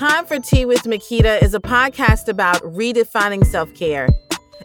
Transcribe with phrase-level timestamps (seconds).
[0.00, 4.08] Time for Tea with Makita is a podcast about redefining self care.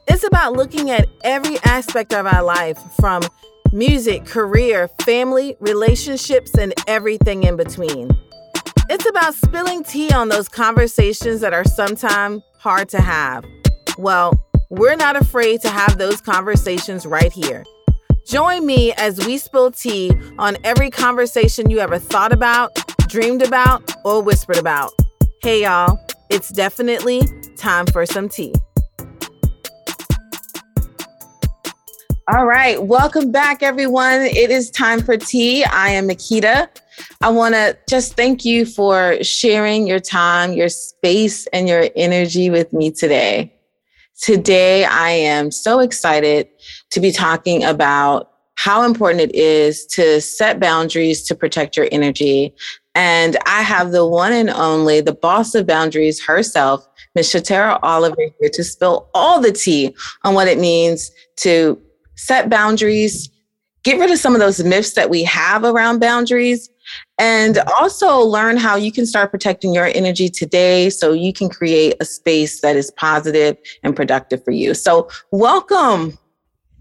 [0.07, 3.21] It's about looking at every aspect of our life from
[3.73, 8.17] music, career, family, relationships, and everything in between.
[8.89, 13.43] It's about spilling tea on those conversations that are sometimes hard to have.
[13.97, 17.65] Well, we're not afraid to have those conversations right here.
[18.25, 22.71] Join me as we spill tea on every conversation you ever thought about,
[23.09, 24.93] dreamed about, or whispered about.
[25.45, 25.99] Hey, y'all,
[26.31, 27.21] it's definitely
[27.55, 28.51] time for some tea.
[32.27, 34.21] All right, welcome back, everyone.
[34.21, 35.63] It is time for tea.
[35.63, 36.67] I am Makita.
[37.21, 42.49] I want to just thank you for sharing your time, your space, and your energy
[42.49, 43.53] with me today.
[44.19, 46.47] Today, I am so excited
[46.89, 52.55] to be talking about how important it is to set boundaries to protect your energy.
[52.95, 57.33] And I have the one and only, the boss of boundaries herself, Ms.
[57.33, 59.93] Shatara Oliver, here to spill all the tea
[60.23, 61.79] on what it means to
[62.15, 63.29] set boundaries,
[63.83, 66.69] get rid of some of those myths that we have around boundaries,
[67.17, 71.95] and also learn how you can start protecting your energy today so you can create
[71.99, 74.73] a space that is positive and productive for you.
[74.73, 76.17] So, welcome.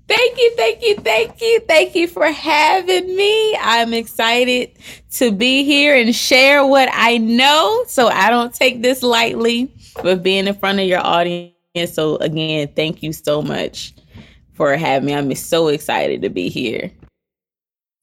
[0.07, 3.57] Thank you, thank you, thank you, thank you for having me.
[3.57, 4.73] I'm excited
[5.13, 7.85] to be here and share what I know.
[7.89, 11.55] So I don't take this lightly with being in front of your audience.
[11.93, 13.95] So again, thank you so much
[14.53, 15.15] for having me.
[15.15, 16.91] I'm so excited to be here.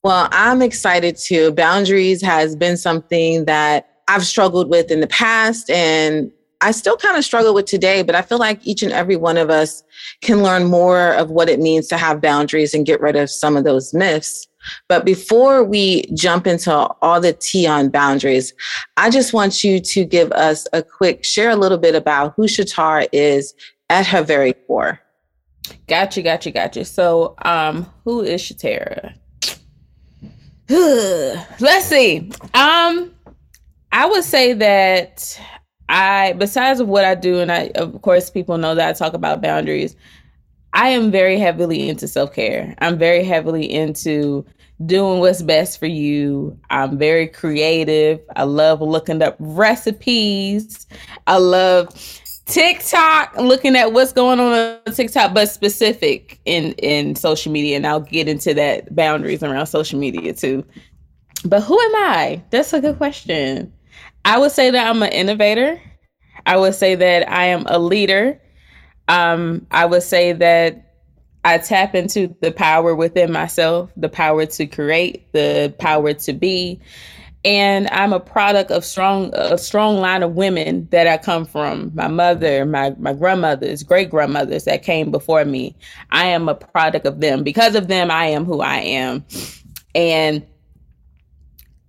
[0.04, 1.52] Well, I'm excited too.
[1.52, 6.32] Boundaries has been something that I've struggled with in the past and
[6.62, 9.38] I still kind of struggle with today, but I feel like each and every one
[9.38, 9.84] of us
[10.22, 13.58] can learn more of what it means to have boundaries and get rid of some
[13.58, 14.48] of those myths.
[14.88, 18.54] But before we jump into all the tea on boundaries,
[18.96, 22.44] I just want you to give us a quick share a little bit about who
[22.44, 23.56] Shatara is
[23.90, 25.00] at her very core.
[25.88, 26.86] Gotcha, gotcha, gotcha.
[26.86, 29.16] So, um, who is Shatara?
[31.60, 32.32] Let's see.
[32.54, 33.14] Um,
[33.92, 35.40] I would say that
[35.92, 39.14] I, besides of what I do, and I, of course, people know that I talk
[39.14, 39.96] about boundaries.
[40.74, 42.74] I am very heavily into self care.
[42.80, 44.46] I'm very heavily into
[44.86, 46.58] doing what's best for you.
[46.70, 48.22] I'm very creative.
[48.38, 50.88] I love looking up recipes.
[51.28, 51.90] I love
[52.46, 54.54] TikTok, looking at what's going on
[54.88, 57.76] on TikTok, but specific in in social media.
[57.76, 60.66] And I'll get into that boundaries around social media too.
[61.44, 62.42] But who am I?
[62.50, 63.74] That's a good question.
[64.26, 65.82] I would say that I'm an innovator.
[66.46, 68.40] I would say that I am a leader.
[69.08, 70.92] Um, I would say that
[71.44, 76.80] I tap into the power within myself, the power to create, the power to be.
[77.44, 81.92] And I'm a product of strong a strong line of women that I come from.
[81.96, 85.76] My mother, my my grandmothers, great grandmothers that came before me.
[86.12, 87.44] I am a product of them.
[87.44, 89.26] Because of them, I am who I am.
[89.96, 90.46] And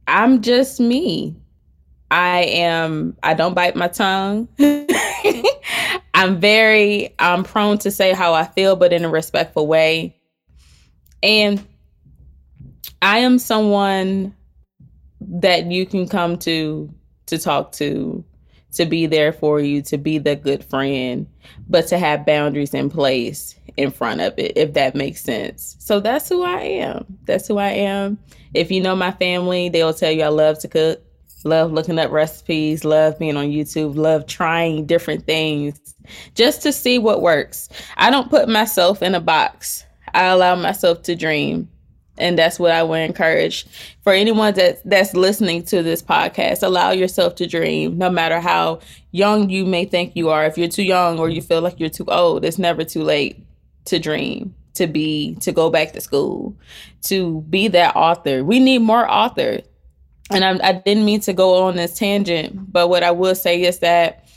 [0.08, 1.36] I'm just me.
[2.12, 4.46] I am I don't bite my tongue.
[6.14, 10.14] I'm very I'm prone to say how I feel but in a respectful way.
[11.22, 11.66] And
[13.00, 14.36] I am someone
[15.22, 16.92] that you can come to
[17.26, 18.22] to talk to,
[18.72, 21.26] to be there for you, to be the good friend,
[21.66, 25.76] but to have boundaries in place in front of it, if that makes sense.
[25.78, 27.06] So that's who I am.
[27.24, 28.18] That's who I am.
[28.52, 31.02] If you know my family, they'll tell you I love to cook
[31.44, 35.78] love looking up recipes, love being on YouTube, love trying different things
[36.34, 37.68] just to see what works.
[37.96, 39.84] I don't put myself in a box.
[40.14, 41.68] I allow myself to dream.
[42.18, 43.66] And that's what I would encourage
[44.02, 46.62] for anyone that that's listening to this podcast.
[46.62, 48.80] Allow yourself to dream, no matter how
[49.12, 50.44] young you may think you are.
[50.44, 53.42] If you're too young or you feel like you're too old, it's never too late
[53.86, 56.54] to dream, to be, to go back to school,
[57.04, 58.44] to be that author.
[58.44, 59.62] We need more authors
[60.30, 63.62] and I, I didn't mean to go on this tangent, but what I will say
[63.62, 64.28] is that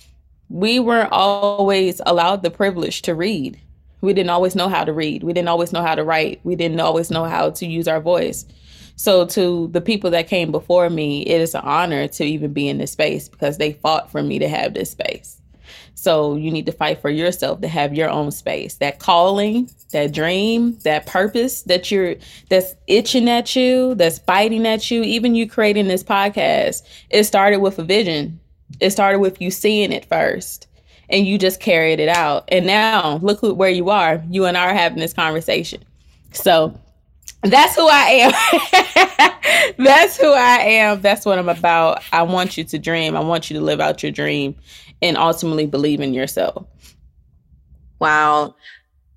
[0.49, 3.59] we weren't always allowed the privilege to read.
[4.01, 5.23] We didn't always know how to read.
[5.23, 6.39] We didn't always know how to write.
[6.43, 8.45] We didn't always know how to use our voice.
[8.97, 12.69] So, to the people that came before me, it is an honor to even be
[12.69, 15.41] in this space because they fought for me to have this space.
[15.95, 18.75] So you need to fight for yourself to have your own space.
[18.75, 22.15] That calling, that dream, that purpose that you're
[22.49, 27.59] that's itching at you, that's biting at you, even you creating this podcast, it started
[27.59, 28.39] with a vision.
[28.79, 30.67] It started with you seeing it first
[31.09, 32.45] and you just carried it out.
[32.49, 34.23] And now look where you are.
[34.29, 35.83] You and I are having this conversation.
[36.33, 36.77] So
[37.45, 38.33] That's who I
[39.13, 39.75] am.
[39.77, 41.01] That's who I am.
[41.01, 42.01] That's what I'm about.
[42.11, 43.15] I want you to dream.
[43.15, 44.55] I want you to live out your dream
[45.01, 46.67] and ultimately believe in yourself.
[47.99, 48.55] Wow.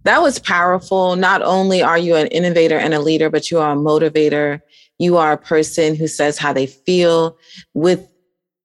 [0.04, 1.16] That was powerful.
[1.16, 4.60] Not only are you an innovator and a leader, but you are a motivator.
[4.98, 7.36] You are a person who says how they feel
[7.75, 8.08] with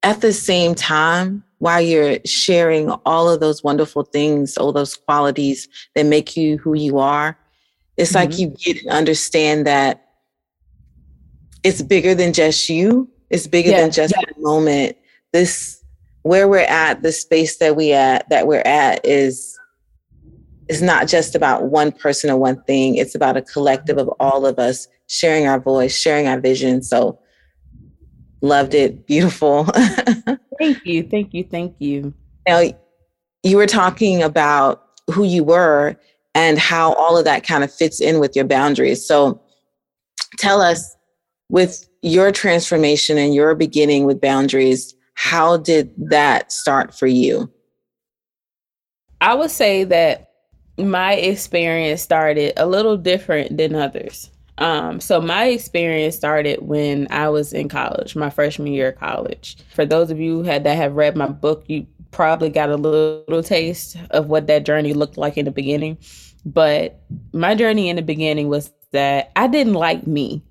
[0.02, 5.68] at the same time while you're sharing all of those wonderful things, all those qualities
[5.94, 7.38] that make you who you are
[7.96, 8.30] it's mm-hmm.
[8.30, 10.08] like you get and understand that
[11.62, 13.08] it's bigger than just you.
[13.30, 14.32] It's bigger than just yeah.
[14.34, 14.96] the moment.
[15.32, 15.82] This
[16.24, 19.58] where we're at, the space that we at that we're at is
[20.68, 22.96] is not just about one person or one thing.
[22.96, 26.82] It's about a collective of all of us sharing our voice, sharing our vision.
[26.82, 27.18] So
[28.40, 29.06] loved it.
[29.06, 29.64] Beautiful.
[30.58, 31.02] thank you.
[31.02, 31.44] Thank you.
[31.44, 32.14] Thank you.
[32.48, 32.62] Now
[33.42, 34.82] you were talking about
[35.12, 35.94] who you were
[36.34, 39.06] and how all of that kind of fits in with your boundaries.
[39.06, 39.42] So
[40.38, 40.96] tell us
[41.50, 47.50] with your transformation and your beginning with boundaries, how did that start for you?
[49.20, 50.30] I would say that
[50.76, 54.30] my experience started a little different than others.
[54.58, 59.56] Um, so my experience started when I was in college, my freshman year of college.
[59.72, 63.42] For those of you had, that have read my book, you probably got a little
[63.42, 65.98] taste of what that journey looked like in the beginning.
[66.44, 67.00] But
[67.32, 70.42] my journey in the beginning was that I didn't like me.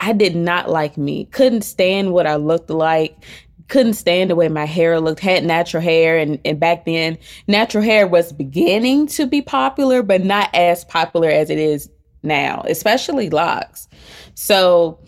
[0.00, 1.24] I did not like me.
[1.26, 3.24] Couldn't stand what I looked like.
[3.68, 5.20] Couldn't stand the way my hair looked.
[5.20, 10.24] Had natural hair, and, and back then, natural hair was beginning to be popular, but
[10.24, 11.88] not as popular as it is
[12.22, 13.88] now, especially locks.
[14.34, 15.00] So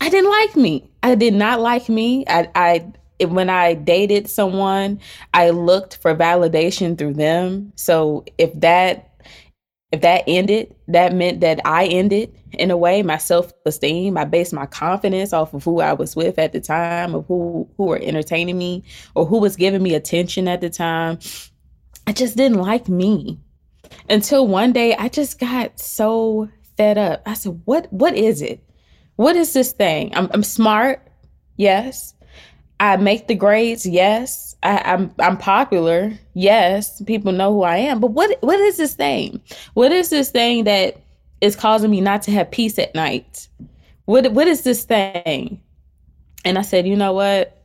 [0.00, 0.90] I didn't like me.
[1.02, 2.24] I did not like me.
[2.26, 2.92] I, I
[3.24, 5.00] when I dated someone,
[5.32, 7.72] I looked for validation through them.
[7.76, 9.11] So if that
[9.92, 14.16] if that ended, that meant that I ended in a way my self esteem.
[14.16, 17.68] I based my confidence off of who I was with at the time, of who
[17.76, 18.84] who were entertaining me,
[19.14, 21.18] or who was giving me attention at the time.
[22.06, 23.38] I just didn't like me
[24.08, 27.22] until one day I just got so fed up.
[27.26, 27.92] I said, "What?
[27.92, 28.64] What is it?
[29.16, 30.14] What is this thing?
[30.14, 31.06] I'm, I'm smart,
[31.56, 32.14] yes.
[32.82, 34.56] I make the grades, yes.
[34.64, 37.00] I, am I'm, I'm popular, yes.
[37.02, 38.00] People know who I am.
[38.00, 39.40] But what what is this thing?
[39.74, 41.00] What is this thing that
[41.40, 43.46] is causing me not to have peace at night?
[44.06, 45.62] What what is this thing?
[46.44, 47.56] And I said, you know what?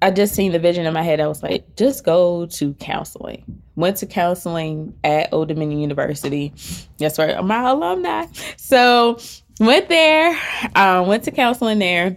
[0.00, 1.20] I just seen the vision in my head.
[1.20, 3.60] I was like, just go to counseling.
[3.74, 6.54] Went to counseling at Old Dominion University.
[6.96, 8.24] That's where I'm my alumni.
[8.56, 9.18] So
[9.60, 10.38] went there,
[10.74, 12.16] um, went to counseling there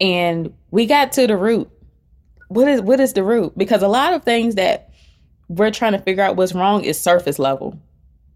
[0.00, 1.70] and we got to the root.
[2.48, 3.56] What is what is the root?
[3.56, 4.90] Because a lot of things that
[5.48, 7.78] we're trying to figure out what's wrong is surface level.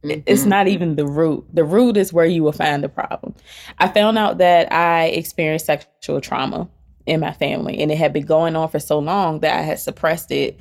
[0.04, 0.20] Mm-hmm.
[0.26, 1.46] It's not even the root.
[1.52, 3.34] The root is where you will find the problem.
[3.78, 6.68] I found out that I experienced sexual trauma
[7.06, 9.78] in my family and it had been going on for so long that I had
[9.78, 10.58] suppressed it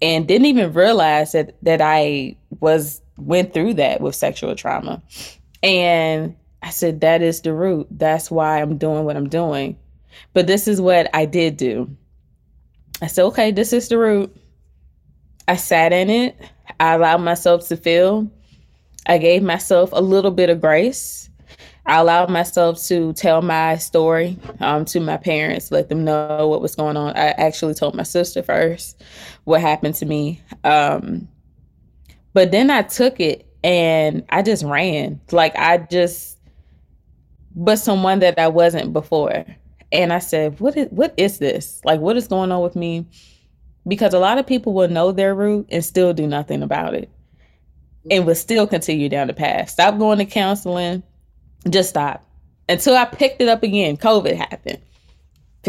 [0.00, 5.02] and didn't even realize that that I was went through that with sexual trauma.
[5.62, 7.88] And I said that is the root.
[7.90, 9.76] That's why I'm doing what I'm doing.
[10.32, 11.90] But this is what I did do.
[13.00, 14.36] I said, okay, this is the root.
[15.46, 16.38] I sat in it.
[16.80, 18.30] I allowed myself to feel.
[19.06, 21.30] I gave myself a little bit of grace.
[21.86, 26.60] I allowed myself to tell my story um, to my parents, let them know what
[26.60, 27.16] was going on.
[27.16, 29.02] I actually told my sister first
[29.44, 30.42] what happened to me.
[30.64, 31.26] Um,
[32.34, 35.18] but then I took it and I just ran.
[35.32, 36.38] Like I just
[37.54, 39.46] was someone that I wasn't before
[39.92, 41.80] and I said, "What is what is this?
[41.84, 43.06] Like, what is going on with me?"
[43.86, 47.08] Because a lot of people will know their root and still do nothing about it,
[48.10, 49.70] and will still continue down the path.
[49.70, 51.02] Stop going to counseling.
[51.68, 52.24] Just stop
[52.68, 53.96] until I picked it up again.
[53.96, 54.78] COVID happened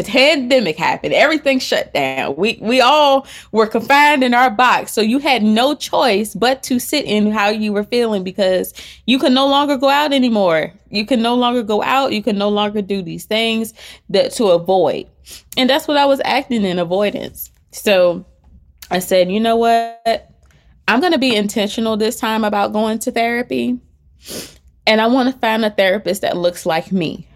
[0.00, 2.34] the pandemic happened everything shut down.
[2.36, 4.92] We we all were confined in our box.
[4.92, 8.72] So you had no choice but to sit in how you were feeling because
[9.06, 10.72] you can no longer go out anymore.
[10.88, 12.12] You can no longer go out.
[12.12, 13.74] You can no longer do these things
[14.08, 15.06] that to avoid.
[15.58, 17.50] And that's what i was acting in avoidance.
[17.72, 18.24] So
[18.90, 20.30] i said you know what?
[20.88, 23.78] I'm going to be intentional this time about going to therapy
[24.86, 27.29] and i want to find a therapist that looks like me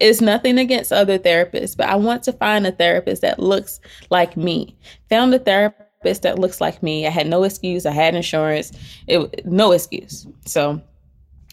[0.00, 3.80] it's nothing against other therapists, but I want to find a therapist that looks
[4.10, 4.76] like me.
[5.10, 7.06] Found a therapist that looks like me.
[7.06, 7.84] I had no excuse.
[7.86, 8.72] I had insurance.
[9.06, 10.26] It no excuse.
[10.46, 10.80] So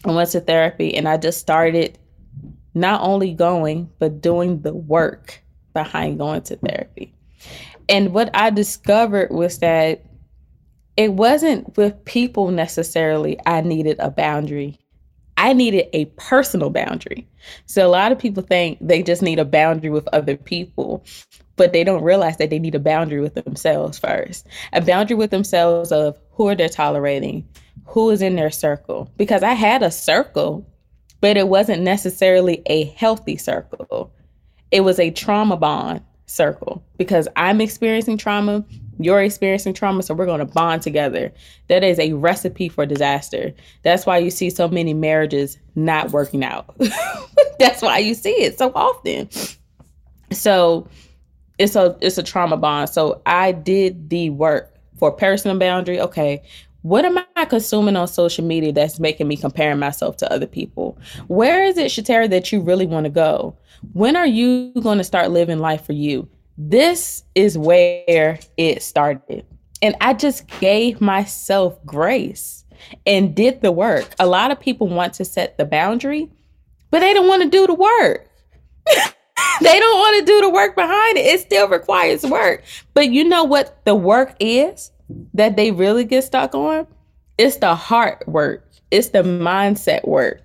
[0.04, 1.98] I went to therapy and I just started
[2.74, 5.42] not only going, but doing the work
[5.74, 7.14] behind going to therapy.
[7.88, 10.04] And what I discovered was that
[10.96, 14.78] it wasn't with people necessarily I needed a boundary.
[15.38, 17.26] I needed a personal boundary.
[17.66, 21.04] So a lot of people think they just need a boundary with other people,
[21.54, 24.48] but they don't realize that they need a boundary with themselves first.
[24.72, 27.48] A boundary with themselves of who are they tolerating,
[27.86, 29.10] who is in their circle.
[29.16, 30.66] Because I had a circle,
[31.20, 34.12] but it wasn't necessarily a healthy circle.
[34.72, 38.64] It was a trauma bond circle because I'm experiencing trauma,
[38.98, 41.32] you're experiencing trauma, so we're going to bond together.
[41.68, 43.54] That is a recipe for disaster.
[43.82, 46.74] That's why you see so many marriages not working out.
[47.58, 49.28] That's why you see it so often.
[50.32, 50.88] So
[51.58, 52.90] it's a it's a trauma bond.
[52.90, 56.00] So I did the work for personal boundary.
[56.00, 56.42] Okay,
[56.82, 60.98] what am I consuming on social media that's making me comparing myself to other people?
[61.26, 63.56] Where is it, Shatara, that you really want to go?
[63.92, 66.28] When are you going to start living life for you?
[66.60, 69.46] This is where it started.
[69.80, 72.64] And I just gave myself grace
[73.06, 74.12] and did the work.
[74.18, 76.28] A lot of people want to set the boundary,
[76.90, 78.28] but they don't want to do the work.
[79.60, 81.26] they don't want to do the work behind it.
[81.26, 82.64] It still requires work.
[82.92, 84.90] But you know what the work is
[85.34, 86.88] that they really get stuck on?
[87.38, 88.68] It's the heart work.
[88.90, 90.42] It's the mindset work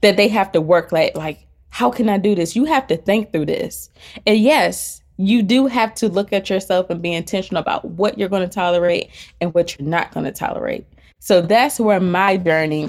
[0.00, 2.54] that they have to work like like how can I do this?
[2.54, 3.90] You have to think through this.
[4.26, 8.28] And yes, you do have to look at yourself and be intentional about what you're
[8.28, 10.86] going to tolerate and what you're not going to tolerate.
[11.20, 12.88] So that's where my journey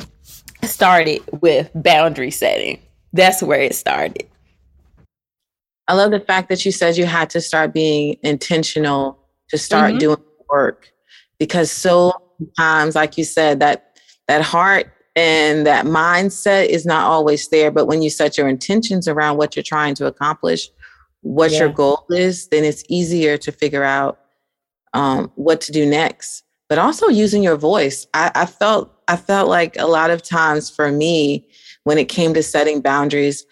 [0.64, 2.82] started with boundary setting.
[3.14, 4.28] That's where it started.
[5.88, 9.92] I love the fact that you said you had to start being intentional to start
[9.92, 10.00] mm-hmm.
[10.00, 10.92] doing work
[11.40, 12.14] because so
[12.58, 17.86] times like you said that that heart and that mindset is not always there but
[17.86, 20.70] when you set your intentions around what you're trying to accomplish
[21.26, 21.62] what yeah.
[21.62, 24.20] your goal is, then it's easier to figure out
[24.94, 26.44] um, what to do next.
[26.70, 28.06] But also using your voice.
[28.14, 31.48] I, I felt I felt like a lot of times for me,
[31.84, 33.46] when it came to setting boundaries,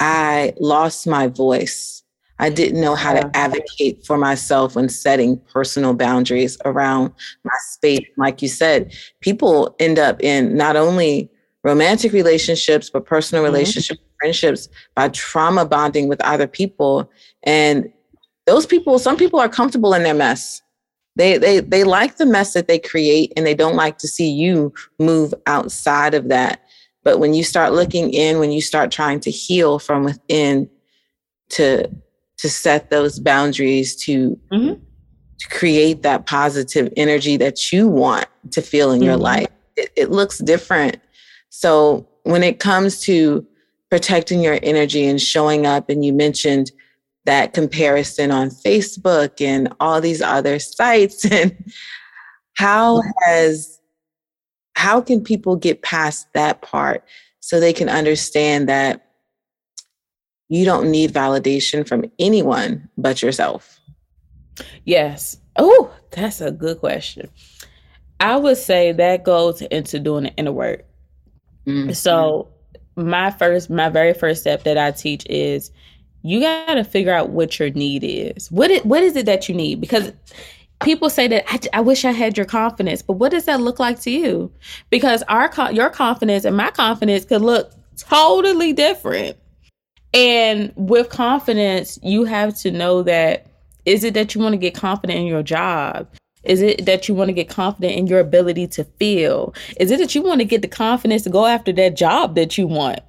[0.00, 2.02] I lost my voice.
[2.38, 7.12] I didn't know how to advocate for myself when setting personal boundaries around
[7.44, 8.06] my space.
[8.18, 11.30] Like you said, people end up in not only
[11.66, 13.52] romantic relationships, but personal mm-hmm.
[13.52, 17.10] relationships friendships by trauma bonding with other people.
[17.42, 17.92] And
[18.46, 20.62] those people, some people are comfortable in their mess.
[21.16, 24.30] They, they, they like the mess that they create and they don't like to see
[24.30, 26.60] you move outside of that.
[27.02, 30.70] But when you start looking in, when you start trying to heal from within
[31.50, 31.90] to,
[32.38, 34.74] to set those boundaries to, mm-hmm.
[35.38, 39.06] to create that positive energy that you want to feel in mm-hmm.
[39.06, 41.00] your life, it, it looks different.
[41.60, 43.46] So when it comes to
[43.90, 45.88] protecting your energy and showing up.
[45.88, 46.70] And you mentioned
[47.24, 51.24] that comparison on Facebook and all these other sites.
[51.32, 51.56] And
[52.54, 53.80] how has,
[54.76, 57.04] how can people get past that part
[57.40, 59.12] so they can understand that
[60.48, 63.78] you don't need validation from anyone but yourself?
[64.84, 65.36] Yes.
[65.56, 67.28] Oh, that's a good question.
[68.20, 70.86] I would say that goes into doing the inner work.
[71.66, 71.92] Mm-hmm.
[71.92, 72.48] So
[72.96, 75.70] my first my very first step that I teach is
[76.22, 78.50] you got to figure out what your need is.
[78.50, 79.80] What it, what is it that you need?
[79.80, 80.12] Because
[80.80, 83.78] people say that I, I, wish I had your confidence, but what does that look
[83.78, 84.50] like to you?
[84.90, 89.36] Because our your confidence and my confidence could look totally different.
[90.12, 93.46] And with confidence, you have to know that
[93.84, 96.08] is it that you want to get confident in your job?
[96.46, 99.54] Is it that you want to get confident in your ability to feel?
[99.78, 102.56] Is it that you want to get the confidence to go after that job that
[102.56, 103.00] you want?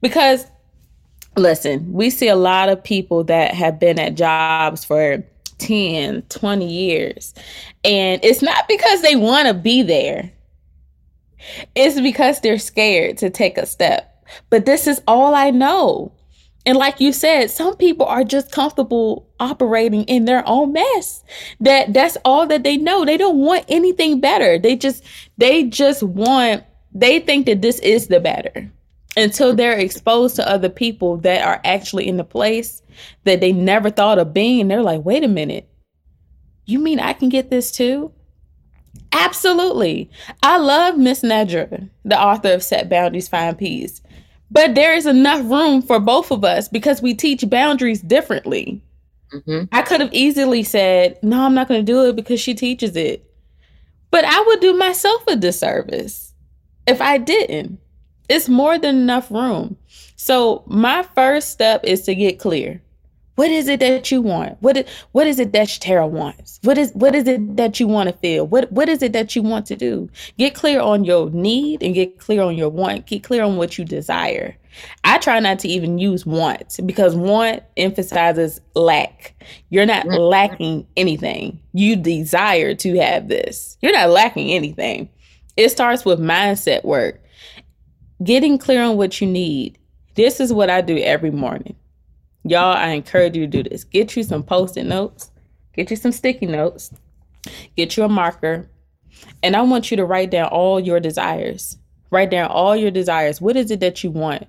[0.00, 0.46] Because
[1.36, 5.22] listen, we see a lot of people that have been at jobs for
[5.58, 7.34] 10, 20 years.
[7.84, 10.32] And it's not because they want to be there.
[11.74, 14.12] It's because they're scared to take a step.
[14.50, 16.12] But this is all I know.
[16.66, 21.22] And like you said, some people are just comfortable operating in their own mess.
[21.60, 23.04] That that's all that they know.
[23.04, 24.58] They don't want anything better.
[24.58, 25.04] They just
[25.38, 28.70] they just want they think that this is the better
[29.16, 32.82] until they're exposed to other people that are actually in the place
[33.24, 34.68] that they never thought of being.
[34.68, 35.68] They're like, wait a minute.
[36.66, 38.12] You mean I can get this too?
[39.12, 40.10] Absolutely.
[40.42, 44.02] I love Miss Nedra, the author of Set Boundaries, Find Peace.
[44.50, 48.82] But there is enough room for both of us because we teach boundaries differently.
[49.32, 49.64] Mm-hmm.
[49.72, 52.96] I could have easily said, no, I'm not going to do it because she teaches
[52.96, 53.28] it.
[54.10, 56.32] But I would do myself a disservice
[56.86, 57.78] if I didn't.
[58.28, 59.76] It's more than enough room.
[60.16, 62.82] So, my first step is to get clear.
[63.36, 64.56] What is it that you want?
[64.60, 66.58] What is, what is it that Tara wants?
[66.62, 68.46] What is what is it that you want to feel?
[68.46, 70.10] What what is it that you want to do?
[70.38, 73.06] Get clear on your need and get clear on your want.
[73.06, 74.56] Get clear on what you desire.
[75.04, 79.34] I try not to even use want because want emphasizes lack.
[79.68, 80.16] You're not mm-hmm.
[80.16, 81.60] lacking anything.
[81.72, 83.76] You desire to have this.
[83.82, 85.10] You're not lacking anything.
[85.56, 87.22] It starts with mindset work.
[88.22, 89.78] Getting clear on what you need.
[90.14, 91.76] This is what I do every morning.
[92.48, 93.82] Y'all, I encourage you to do this.
[93.82, 95.32] Get you some post it notes,
[95.74, 96.92] get you some sticky notes,
[97.76, 98.68] get you a marker,
[99.42, 101.76] and I want you to write down all your desires.
[102.10, 103.40] Write down all your desires.
[103.40, 104.46] What is it that you want?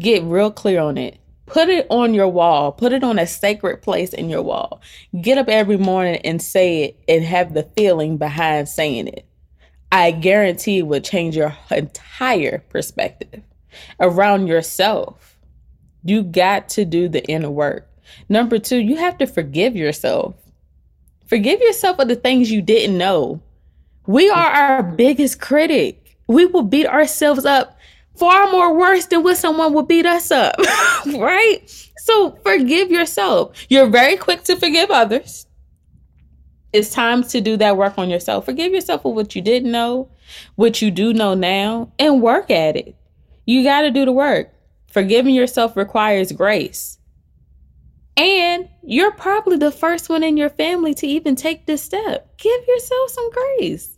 [0.00, 1.18] Get real clear on it.
[1.44, 2.72] Put it on your wall.
[2.72, 4.80] Put it on a sacred place in your wall.
[5.20, 9.26] Get up every morning and say it and have the feeling behind saying it.
[9.92, 13.42] I guarantee it will change your entire perspective
[13.98, 15.29] around yourself.
[16.04, 17.88] You got to do the inner work.
[18.28, 20.34] Number two, you have to forgive yourself.
[21.26, 23.40] Forgive yourself of the things you didn't know.
[24.06, 26.16] We are our biggest critic.
[26.26, 27.78] We will beat ourselves up
[28.16, 30.56] far more worse than what someone would beat us up,
[31.06, 31.62] right?
[31.98, 33.56] So forgive yourself.
[33.68, 35.46] You're very quick to forgive others.
[36.72, 38.44] It's time to do that work on yourself.
[38.44, 40.08] Forgive yourself for what you didn't know,
[40.54, 42.94] what you do know now, and work at it.
[43.44, 44.52] You got to do the work.
[44.90, 46.98] Forgiving yourself requires grace.
[48.16, 52.36] And you're probably the first one in your family to even take this step.
[52.38, 53.96] Give yourself some grace.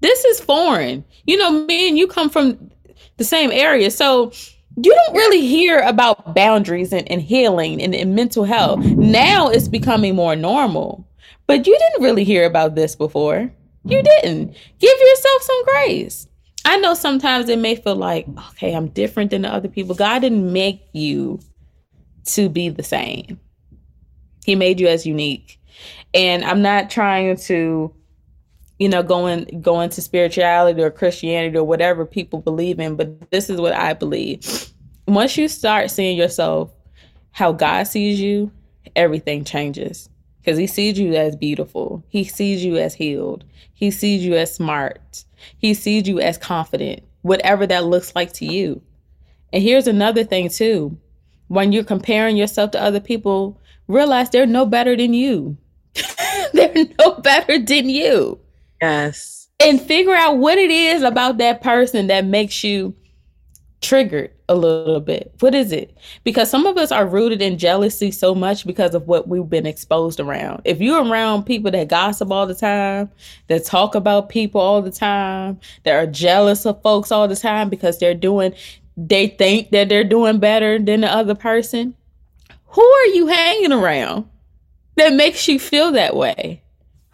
[0.00, 1.04] This is foreign.
[1.26, 2.70] You know, me and you come from
[3.16, 3.90] the same area.
[3.90, 4.30] So
[4.76, 8.84] you don't really hear about boundaries and, and healing and, and mental health.
[8.84, 11.08] Now it's becoming more normal.
[11.46, 13.50] But you didn't really hear about this before.
[13.84, 14.54] You didn't.
[14.78, 16.28] Give yourself some grace.
[16.66, 19.94] I know sometimes it may feel like, okay, I'm different than the other people.
[19.94, 21.40] God didn't make you
[22.26, 23.40] to be the same.
[24.44, 25.60] He made you as unique.
[26.12, 27.94] And I'm not trying to
[28.78, 33.48] you know, going going to spirituality or Christianity or whatever people believe in, but this
[33.48, 34.70] is what I believe.
[35.08, 36.72] Once you start seeing yourself
[37.30, 38.50] how God sees you,
[38.94, 40.08] everything changes.
[40.40, 42.04] Because he sees you as beautiful.
[42.08, 43.44] He sees you as healed.
[43.74, 45.24] He sees you as smart.
[45.58, 48.82] He sees you as confident, whatever that looks like to you.
[49.52, 50.98] And here's another thing, too.
[51.48, 55.56] When you're comparing yourself to other people, realize they're no better than you.
[56.52, 58.40] they're no better than you.
[58.80, 59.48] Yes.
[59.60, 62.94] And figure out what it is about that person that makes you
[63.80, 65.32] triggered a little bit.
[65.40, 65.96] What is it?
[66.24, 69.66] Because some of us are rooted in jealousy so much because of what we've been
[69.66, 70.62] exposed around.
[70.64, 73.10] If you're around people that gossip all the time,
[73.48, 77.68] that talk about people all the time, that are jealous of folks all the time
[77.68, 78.54] because they're doing,
[78.96, 81.94] they think that they're doing better than the other person,
[82.66, 84.28] who are you hanging around
[84.96, 86.62] that makes you feel that way?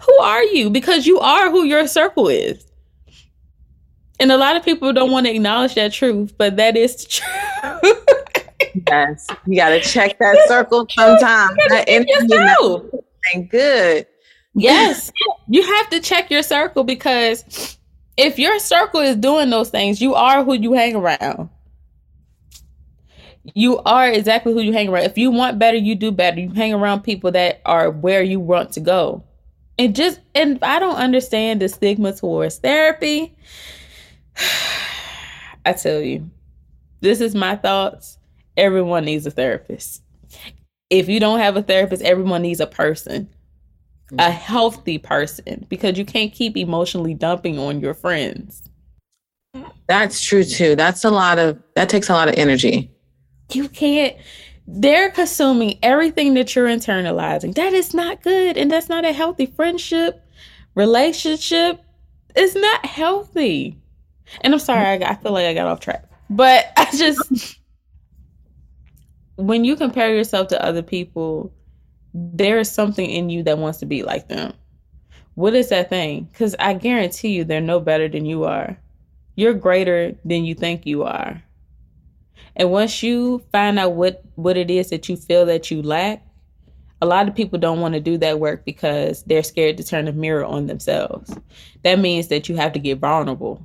[0.02, 0.70] who are you?
[0.70, 2.64] Because you are who your circle is.
[4.22, 7.08] And a lot of people don't want to acknowledge that truth, but that is the
[7.08, 8.84] truth.
[8.88, 11.56] yes, you got to check that circle sometime.
[11.68, 14.06] That energy good.
[14.54, 15.10] Yes,
[15.48, 17.76] you have to check your circle because
[18.16, 21.50] if your circle is doing those things, you are who you hang around.
[23.54, 25.02] You are exactly who you hang around.
[25.02, 26.38] If you want better, you do better.
[26.38, 29.24] You hang around people that are where you want to go
[29.78, 33.34] and just and I don't understand the stigma towards therapy.
[35.64, 36.28] I tell you,
[37.00, 38.18] this is my thoughts.
[38.56, 40.02] Everyone needs a therapist.
[40.90, 43.28] If you don't have a therapist, everyone needs a person,
[44.12, 44.30] a mm.
[44.30, 48.62] healthy person, because you can't keep emotionally dumping on your friends.
[49.86, 50.76] That's true too.
[50.76, 52.90] That's a lot of that takes a lot of energy.
[53.52, 54.16] You can't
[54.66, 57.54] they're consuming everything that you're internalizing.
[57.54, 58.56] That is not good.
[58.56, 60.24] And that's not a healthy friendship,
[60.74, 61.80] relationship.
[62.34, 63.78] It's not healthy.
[64.40, 66.04] And I'm sorry, I, I feel like I got off track.
[66.30, 67.58] But I just,
[69.36, 71.52] when you compare yourself to other people,
[72.14, 74.52] there is something in you that wants to be like them.
[75.34, 76.24] What is that thing?
[76.24, 78.76] Because I guarantee you, they're no better than you are.
[79.34, 81.42] You're greater than you think you are.
[82.54, 86.22] And once you find out what what it is that you feel that you lack,
[87.00, 90.04] a lot of people don't want to do that work because they're scared to turn
[90.04, 91.34] the mirror on themselves.
[91.82, 93.64] That means that you have to get vulnerable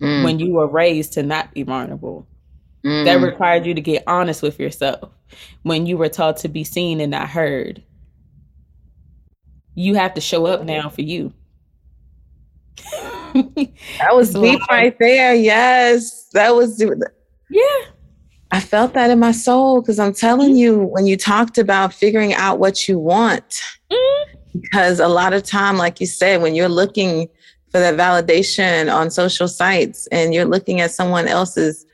[0.00, 0.24] mm.
[0.24, 2.26] when you were raised to not be vulnerable.
[2.84, 3.04] Mm.
[3.04, 5.10] That required you to get honest with yourself
[5.62, 7.82] when you were taught to be seen and not heard.
[9.74, 11.32] You have to show up now for you.
[13.34, 15.34] that was deep right there.
[15.34, 16.28] Yes.
[16.32, 16.82] That was
[17.50, 17.90] yeah
[18.50, 22.32] I felt that in my soul because I'm telling you, when you talked about figuring
[22.32, 24.58] out what you want, mm-hmm.
[24.58, 27.28] because a lot of time, like you said, when you're looking
[27.78, 31.86] for that validation on social sites and you're looking at someone else's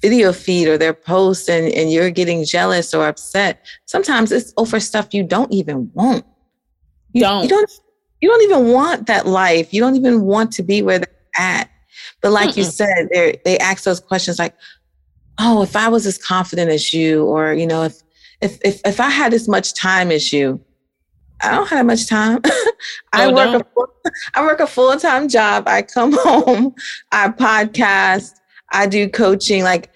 [0.00, 4.80] video feed or their post and, and you're getting jealous or upset, sometimes it's over
[4.80, 6.24] stuff you don't even want.
[7.12, 7.42] You don't.
[7.42, 7.70] You don't,
[8.20, 9.74] you don't even want that life.
[9.74, 11.70] You don't even want to be where they're at.
[12.22, 12.58] But like Mm-mm.
[12.58, 14.54] you said, they they ask those questions like,
[15.38, 18.00] oh, if I was as confident as you, or you know, if
[18.40, 20.60] if if if I had as much time as you,
[21.42, 22.40] I don't have much time.
[23.12, 23.82] I oh, work no.
[23.82, 25.64] a I work a full time job.
[25.66, 26.74] I come home,
[27.12, 28.34] I podcast,
[28.72, 29.90] I do coaching, like,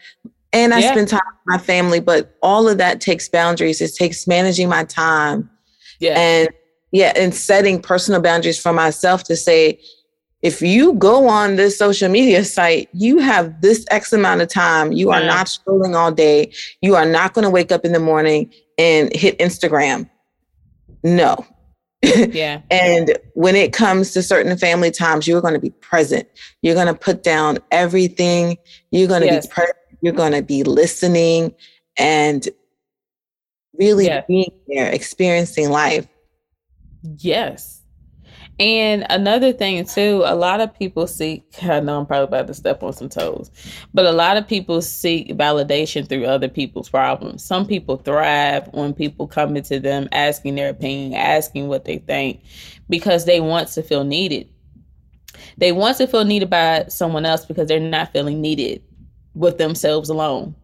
[0.53, 0.93] and I yeah.
[0.93, 2.01] spend time with my family.
[2.01, 3.81] But all of that takes boundaries.
[3.81, 5.51] It takes managing my time,
[6.01, 6.49] yeah, and
[6.93, 9.81] yeah, and setting personal boundaries for myself to say,
[10.43, 14.93] if you go on this social media site, you have this X amount of time.
[14.93, 16.53] You are not scrolling all day.
[16.81, 20.11] You are not going to wake up in the morning and hit Instagram.
[21.03, 21.47] No.
[22.05, 22.63] Yeah.
[22.69, 26.29] and when it comes to certain family times, you're going to be present.
[26.61, 28.59] You're going to put down everything.
[28.91, 29.47] You're going to yes.
[29.47, 29.77] be present.
[30.01, 31.55] You're going to be listening
[31.97, 32.49] and
[33.79, 34.23] really yeah.
[34.27, 36.09] being there, experiencing life.
[37.03, 37.82] Yes.
[38.63, 42.55] And another thing too, a lot of people seek I know I'm probably about to
[42.55, 43.51] step on some toes,
[43.93, 47.45] but a lot of people seek validation through other people's problems.
[47.45, 52.41] Some people thrive when people come into them asking their opinion, asking what they think,
[52.89, 54.49] because they want to feel needed.
[55.59, 58.81] They want to feel needed by someone else because they're not feeling needed
[59.35, 60.55] with themselves alone.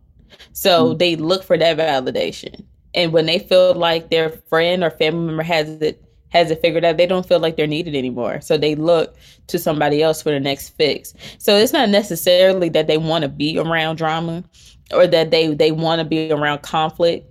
[0.53, 0.99] So mm-hmm.
[0.99, 2.65] they look for that validation.
[2.95, 6.85] And when they feel like their friend or family member has it has it figured
[6.85, 8.41] out, they don't feel like they're needed anymore.
[8.41, 11.15] So they look to somebody else for the next fix.
[11.39, 14.45] So it's not necessarily that they want to be around drama
[14.93, 17.27] or that they they want to be around conflict.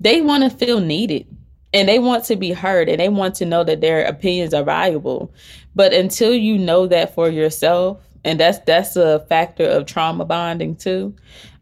[0.00, 1.26] They want to feel needed
[1.72, 4.64] and they want to be heard and they want to know that their opinions are
[4.64, 5.32] valuable.
[5.74, 10.76] But until you know that for yourself, and that's that's a factor of trauma bonding
[10.76, 11.14] too.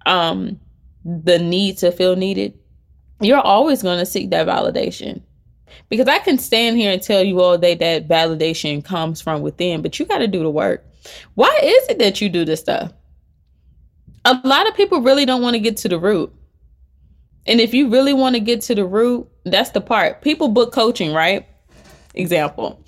[0.06, 0.58] Um,
[1.04, 2.58] the need to feel needed,
[3.20, 5.22] you're always going to seek that validation
[5.88, 9.82] because I can stand here and tell you all day that validation comes from within,
[9.82, 10.84] but you got to do the work.
[11.34, 12.92] Why is it that you do this stuff?
[14.24, 16.32] A lot of people really don't want to get to the root.
[17.46, 20.20] And if you really want to get to the root, that's the part.
[20.20, 21.46] People book coaching, right?
[22.14, 22.84] Example.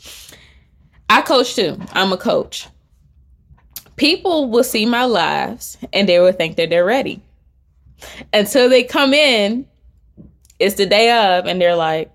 [1.09, 1.81] I coach too.
[1.93, 2.69] I'm a coach.
[3.97, 7.23] People will see my lives and they will think that they're ready.
[8.33, 9.67] Until they come in,
[10.59, 12.12] it's the day of, and they're like,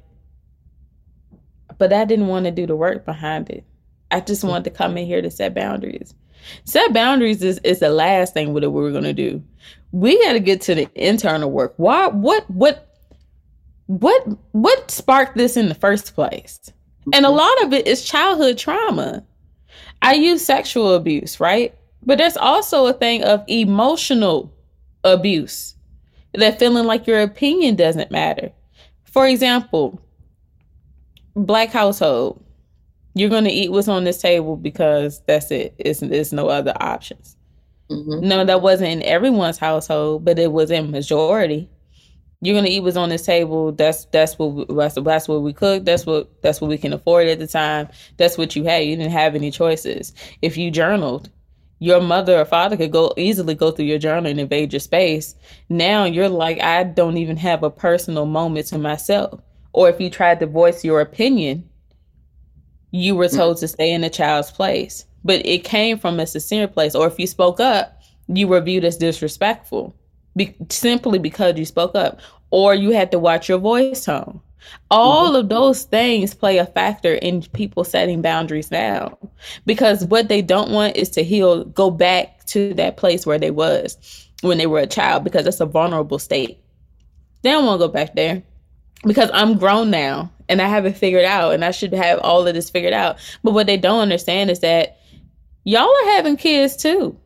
[1.78, 3.64] but I didn't want to do the work behind it.
[4.12, 6.14] I just wanted to come in here to set boundaries.
[6.64, 9.44] Set boundaries is, is the last thing that we're gonna do.
[9.92, 11.74] We gotta get to the internal work.
[11.78, 12.88] Why what what
[13.88, 16.60] what what sparked this in the first place?
[17.14, 17.38] And a mm-hmm.
[17.38, 19.24] lot of it is childhood trauma.
[20.02, 21.74] I use sexual abuse, right?
[22.04, 24.54] But there's also a thing of emotional
[25.04, 25.76] abuse.
[26.34, 28.52] That feeling like your opinion doesn't matter.
[29.06, 30.00] For example,
[31.46, 32.44] black household,
[33.14, 35.76] you're going to eat what's on this table because that's it.
[35.78, 37.38] It's, it's no other options.
[37.90, 38.28] Mm-hmm.
[38.28, 41.70] No, that wasn't in everyone's household, but it was in majority.
[42.42, 43.72] You're gonna eat what's on this table.
[43.72, 45.86] That's that's what we, that's, that's what we cook.
[45.86, 47.88] That's what that's what we can afford at the time.
[48.18, 48.84] That's what you had.
[48.84, 50.14] You didn't have any choices.
[50.44, 51.32] If you journaled,
[51.80, 55.34] your mother or father could go easily go through your journal and invade your space.
[55.70, 59.40] Now you're like, I don't even have a personal moment to myself
[59.78, 61.64] or if you tried to voice your opinion,
[62.90, 65.06] you were told to stay in the child's place.
[65.24, 66.96] But it came from a sincere place.
[66.96, 69.96] Or if you spoke up, you were viewed as disrespectful
[70.36, 72.20] be- simply because you spoke up.
[72.50, 74.42] Or you had to watch your voice tone.
[74.90, 75.36] All mm-hmm.
[75.36, 79.16] of those things play a factor in people setting boundaries now.
[79.68, 83.52] Because what they don't want is to heal, go back to that place where they
[83.52, 86.58] was when they were a child, because it's a vulnerable state.
[87.44, 88.42] They don't want to go back there
[89.06, 92.48] because I'm grown now and I have it figured out and I should have all
[92.48, 93.18] of this figured out.
[93.44, 94.98] But what they don't understand is that
[95.64, 97.18] y'all are having kids too.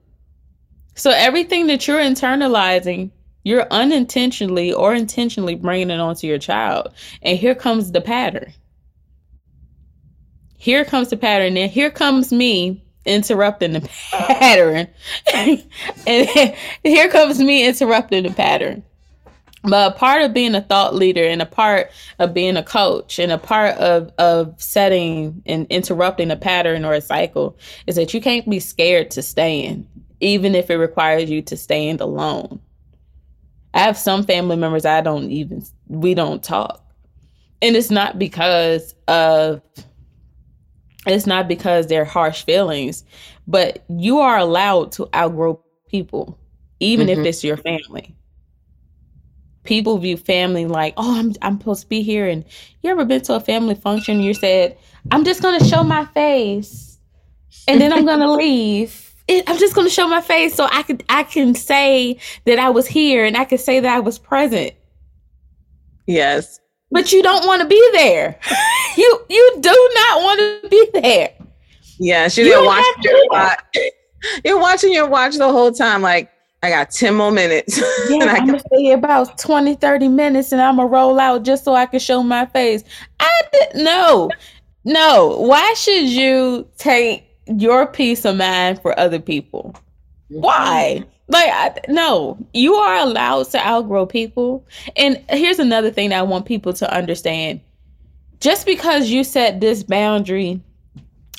[0.96, 3.12] So everything that you're internalizing,
[3.44, 6.94] you're unintentionally or intentionally bringing it onto your child.
[7.22, 8.54] And here comes the pattern.
[10.58, 11.58] Here comes the pattern.
[11.58, 13.82] And here comes me interrupting the
[14.12, 14.88] pattern.
[15.34, 18.84] and here comes me interrupting the pattern.
[19.64, 23.20] But a part of being a thought leader and a part of being a coach
[23.20, 28.14] and a part of, of setting and interrupting a pattern or a cycle is that
[28.14, 29.88] you can't be scared to stand,
[30.20, 32.60] even if it requires you to stand alone.
[33.74, 36.84] I have some family members I don't even we don't talk.
[37.62, 39.62] And it's not because of
[41.06, 43.04] it's not because they're harsh feelings,
[43.48, 46.38] but you are allowed to outgrow people,
[46.80, 47.22] even mm-hmm.
[47.22, 48.16] if it's your family.
[49.64, 52.28] People view family like, oh, I'm I'm supposed to be here.
[52.28, 52.44] And
[52.82, 54.20] you ever been to a family function?
[54.20, 54.78] You said,
[55.12, 57.00] I'm just gonna show my face,
[57.68, 59.08] and then I'm gonna leave.
[59.30, 62.88] I'm just gonna show my face so I could I can say that I was
[62.88, 64.74] here and I can say that I was present.
[66.08, 66.60] Yes.
[66.90, 68.38] But you don't want to be there.
[68.98, 71.34] you you do not want to be there.
[72.00, 73.78] Yes, you, you watch your watch.
[74.44, 76.32] You're watching your watch the whole time, like
[76.64, 77.82] I got 10 more minutes.
[78.10, 81.74] Yeah, I'm gonna stay about 20, 30 minutes and I'm gonna roll out just so
[81.74, 82.84] I can show my face.
[83.20, 84.30] I did no,
[84.84, 85.38] no.
[85.40, 89.76] Why should you take your peace of mind for other people?
[90.28, 91.06] Why?
[91.30, 94.66] Like, I, no, you are allowed to outgrow people.
[94.98, 97.62] And here's another thing that I want people to understand
[98.42, 100.60] just because you set this boundary,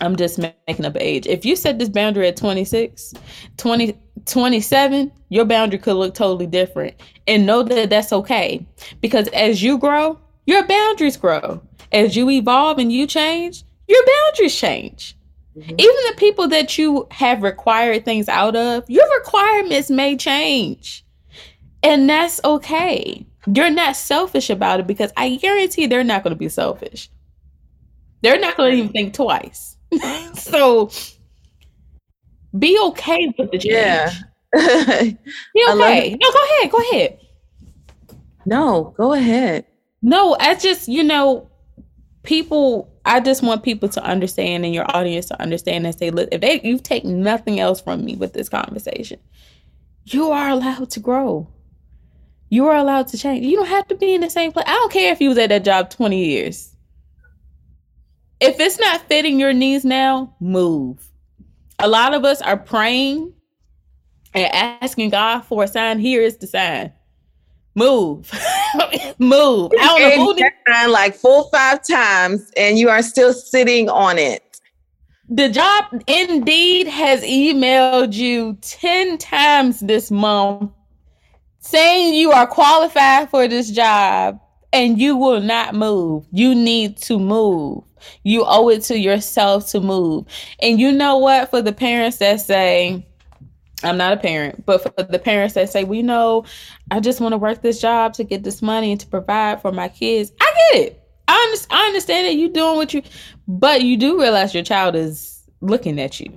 [0.00, 1.26] I'm just making up age.
[1.26, 3.14] If you set this boundary at 26,
[3.56, 6.94] 20, 27, your boundary could look totally different.
[7.26, 8.66] And know that that's okay.
[9.00, 11.60] Because as you grow, your boundaries grow.
[11.92, 15.16] As you evolve and you change, your boundaries change.
[15.56, 15.70] Mm-hmm.
[15.70, 21.04] Even the people that you have required things out of, your requirements may change.
[21.82, 23.26] And that's okay.
[23.46, 27.10] You're not selfish about it because I guarantee they're not going to be selfish.
[28.22, 29.71] They're not going to even think twice.
[30.34, 30.90] so
[32.58, 33.72] be okay with the change.
[33.72, 34.12] Yeah.
[34.54, 36.16] be okay.
[36.20, 36.70] No, go ahead.
[36.70, 37.18] Go ahead.
[38.44, 39.66] No, go ahead.
[40.02, 41.48] No, I just, you know,
[42.22, 46.28] people I just want people to understand and your audience to understand and say, look,
[46.30, 49.18] if they you take nothing else from me with this conversation,
[50.04, 51.48] you are allowed to grow.
[52.48, 53.44] You are allowed to change.
[53.44, 54.66] You don't have to be in the same place.
[54.68, 56.71] I don't care if you was at that job 20 years.
[58.42, 61.08] If it's not fitting your needs now, move.
[61.78, 63.32] A lot of us are praying
[64.34, 65.98] and asking God for a sign.
[65.98, 66.92] Here is the sign
[67.74, 68.30] move,
[69.18, 69.72] move.
[69.80, 74.60] I don't know who like four five times, and you are still sitting on it.
[75.28, 80.70] The job indeed has emailed you ten times this month,
[81.60, 84.40] saying you are qualified for this job,
[84.72, 86.26] and you will not move.
[86.30, 87.84] You need to move.
[88.24, 90.26] You owe it to yourself to move.
[90.60, 91.50] And you know what?
[91.50, 93.06] For the parents that say
[93.84, 96.44] I'm not a parent, but for the parents that say, we know
[96.90, 99.72] I just want to work this job to get this money and to provide for
[99.72, 101.02] my kids, I get it.
[101.28, 103.02] I, under- I understand that you're doing what you,
[103.48, 106.32] but you do realize your child is looking at you.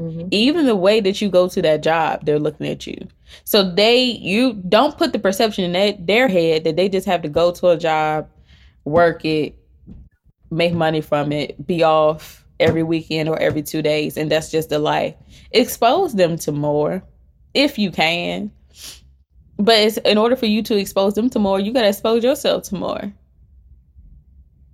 [0.00, 0.28] Mm-hmm.
[0.30, 2.96] Even the way that you go to that job, they're looking at you.
[3.44, 7.22] So they, you don't put the perception in they, their head that they just have
[7.22, 8.28] to go to a job,
[8.84, 9.54] work it,
[10.50, 14.70] make money from it, be off every weekend or every two days, and that's just
[14.70, 15.14] the life.
[15.52, 17.02] Expose them to more
[17.54, 18.50] if you can.
[19.58, 22.22] But it's, in order for you to expose them to more, you got to expose
[22.22, 23.12] yourself to more.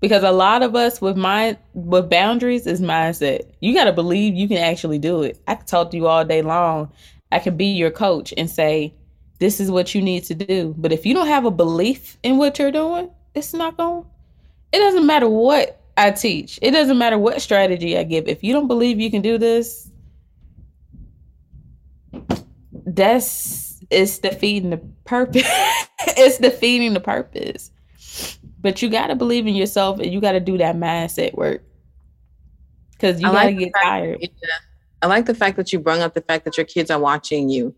[0.00, 3.50] Because a lot of us with mind with boundaries is mindset.
[3.60, 5.40] You got to believe you can actually do it.
[5.48, 6.92] I can talk to you all day long.
[7.34, 8.94] I can be your coach and say,
[9.40, 10.72] this is what you need to do.
[10.78, 14.06] But if you don't have a belief in what you're doing, it's not going.
[14.72, 16.60] It doesn't matter what I teach.
[16.62, 18.28] It doesn't matter what strategy I give.
[18.28, 19.90] If you don't believe you can do this,
[22.86, 25.42] that's it's defeating the purpose.
[26.06, 27.72] it's defeating the purpose.
[28.60, 31.64] But you got to believe in yourself and you got to do that mindset work.
[33.00, 34.18] Cuz you got to get tired.
[34.20, 34.28] Yeah.
[35.04, 37.50] I like the fact that you brought up the fact that your kids are watching
[37.50, 37.74] you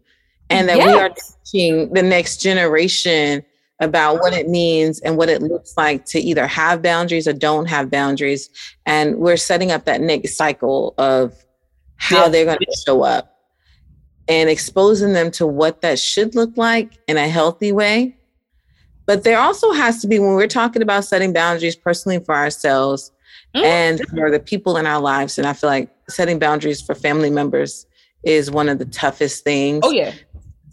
[0.49, 0.87] and that yes.
[0.87, 1.11] we are
[1.45, 3.43] teaching the next generation
[3.81, 7.67] about what it means and what it looks like to either have boundaries or don't
[7.67, 8.49] have boundaries.
[8.87, 11.35] And we're setting up that next cycle of
[11.97, 12.29] how yeah.
[12.29, 13.37] they're going to show up
[14.29, 18.17] and exposing them to what that should look like in a healthy way.
[19.05, 23.11] But there also has to be, when we're talking about setting boundaries personally for ourselves
[23.53, 23.67] mm-hmm.
[23.67, 27.31] and for the people in our lives, and I feel like setting boundaries for family
[27.31, 27.87] members
[28.25, 29.81] is one of the toughest things.
[29.83, 30.13] Oh, yeah.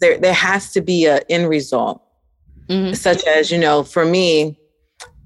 [0.00, 2.02] There, there has to be an end result
[2.68, 2.94] mm-hmm.
[2.94, 4.58] such as, you know, for me,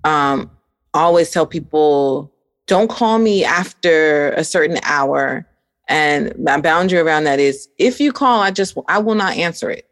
[0.05, 0.51] um,
[0.94, 2.33] I always tell people,
[2.66, 5.47] don't call me after a certain hour.
[5.88, 9.71] And my boundary around that is if you call, I just I will not answer
[9.71, 9.88] it.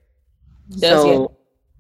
[0.71, 1.31] Does so it.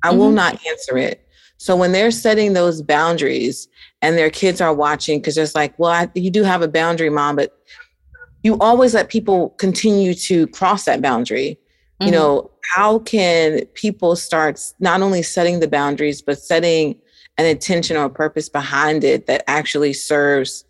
[0.03, 0.18] I mm-hmm.
[0.18, 1.22] will not answer it.
[1.59, 3.68] So when they're setting those boundaries
[4.03, 7.11] and their kids are watching, because it's like, well, I, you do have a boundary,
[7.11, 7.59] mom, but
[8.46, 11.59] you always let people continue to cross that boundary
[12.00, 12.12] Mm-hmm.
[12.12, 17.00] You know, how can people start not only setting the boundaries, but setting
[17.38, 20.64] an intention or a purpose behind it that actually serves,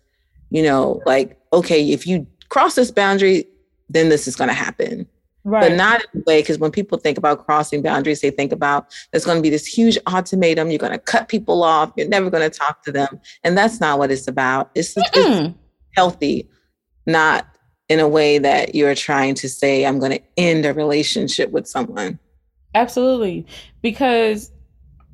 [0.49, 3.45] you know, like, okay, if you cross this boundary,
[3.89, 5.05] then this is going to happen.
[5.43, 5.69] Right.
[5.69, 8.93] But not in a way, because when people think about crossing boundaries, they think about
[9.11, 10.69] there's going to be this huge ultimatum.
[10.69, 11.91] You're going to cut people off.
[11.95, 13.19] You're never going to talk to them.
[13.43, 14.71] And that's not what it's about.
[14.75, 15.55] It's, it's
[15.95, 16.49] healthy,
[17.05, 17.56] not
[17.89, 21.67] in a way that you're trying to say, I'm going to end a relationship with
[21.67, 22.19] someone.
[22.75, 23.45] Absolutely.
[23.81, 24.51] Because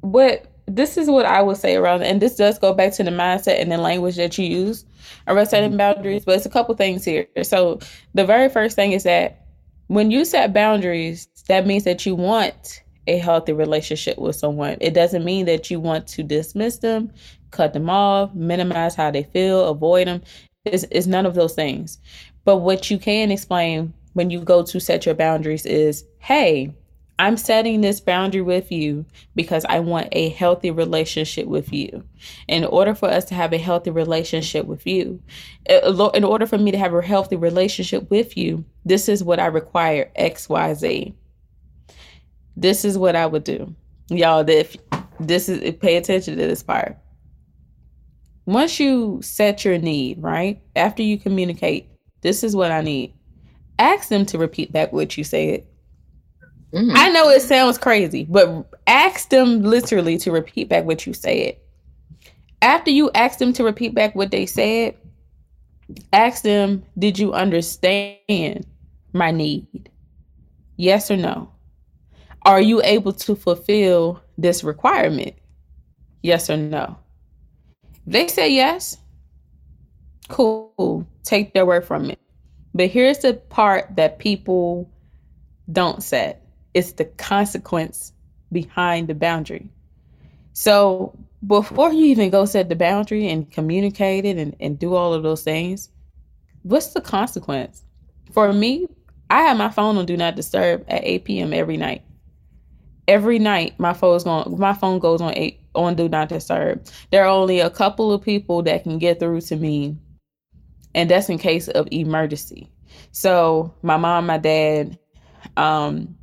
[0.02, 3.12] what this is what I would say around, and this does go back to the
[3.12, 4.86] mindset and the language that you use
[5.28, 5.78] around setting mm-hmm.
[5.78, 7.28] boundaries, but it's a couple things here.
[7.44, 7.80] So
[8.14, 9.46] the very first thing is that
[9.88, 14.78] when you set boundaries, that means that you want a healthy relationship with someone.
[14.80, 17.12] It doesn't mean that you want to dismiss them,
[17.52, 20.22] cut them off, minimize how they feel, avoid them.
[20.64, 22.00] It's, it's none of those things.
[22.46, 26.74] But what you can explain when you go to set your boundaries is hey,
[27.20, 32.04] I'm setting this boundary with you because I want a healthy relationship with you.
[32.48, 35.22] In order for us to have a healthy relationship with you,
[35.68, 35.80] eh,
[36.14, 39.46] in order for me to have a healthy relationship with you, this is what I
[39.46, 41.14] require XYZ.
[42.58, 43.76] This is what I would do.
[44.10, 44.76] Y'all, if
[45.20, 46.98] this is pay attention to this part.
[48.46, 50.62] Once you set your need, right?
[50.76, 51.90] After you communicate,
[52.24, 53.14] this is what I need.
[53.78, 55.66] Ask them to repeat back what you said
[56.74, 56.96] Mm-hmm.
[56.96, 61.56] I know it sounds crazy, but ask them literally to repeat back what you said.
[62.64, 64.96] After you ask them to repeat back what they said,
[66.12, 68.66] ask them, Did you understand
[69.14, 69.92] my need?
[70.78, 71.52] Yes or no?
[72.42, 75.36] Are you able to fulfill this requirement?
[76.24, 76.98] Yes or no?
[78.08, 78.98] If they say yes,
[80.28, 81.08] cool.
[81.24, 82.20] Take their word from it.
[82.74, 84.90] But here's the part that people
[85.72, 88.14] don't set it's the consequence
[88.52, 89.70] behind the boundary.
[90.54, 95.14] So before you even go set the boundary and communicate it and, and do all
[95.14, 95.90] of those things,
[96.64, 97.84] what's the consequence?
[98.32, 98.88] For me,
[99.30, 101.54] I have my phone on do not disturb at 8 p.m.
[101.54, 102.04] every night.
[103.08, 106.88] Every night my phone's going my phone goes on eight on do not disturb.
[107.12, 109.98] There are only a couple of people that can get through to me.
[110.96, 112.70] And that's in case of emergency.
[113.12, 114.98] So my mom, my dad,
[115.58, 116.16] um,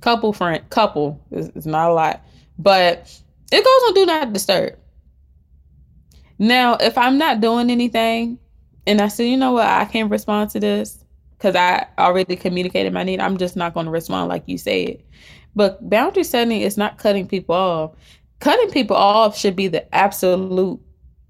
[0.00, 2.22] couple friend couple is, not a lot
[2.58, 3.12] but
[3.52, 4.78] it goes on do not disturb.
[6.38, 8.38] Now if i'm not doing anything
[8.86, 9.66] and i say you know what?
[9.66, 11.04] I can't respond to this
[11.36, 13.20] because i already communicated my need.
[13.20, 15.02] I'm just not going to respond like you said.
[15.54, 17.92] But boundary setting is not cutting people off.
[18.40, 20.78] Cutting people off should be the absolute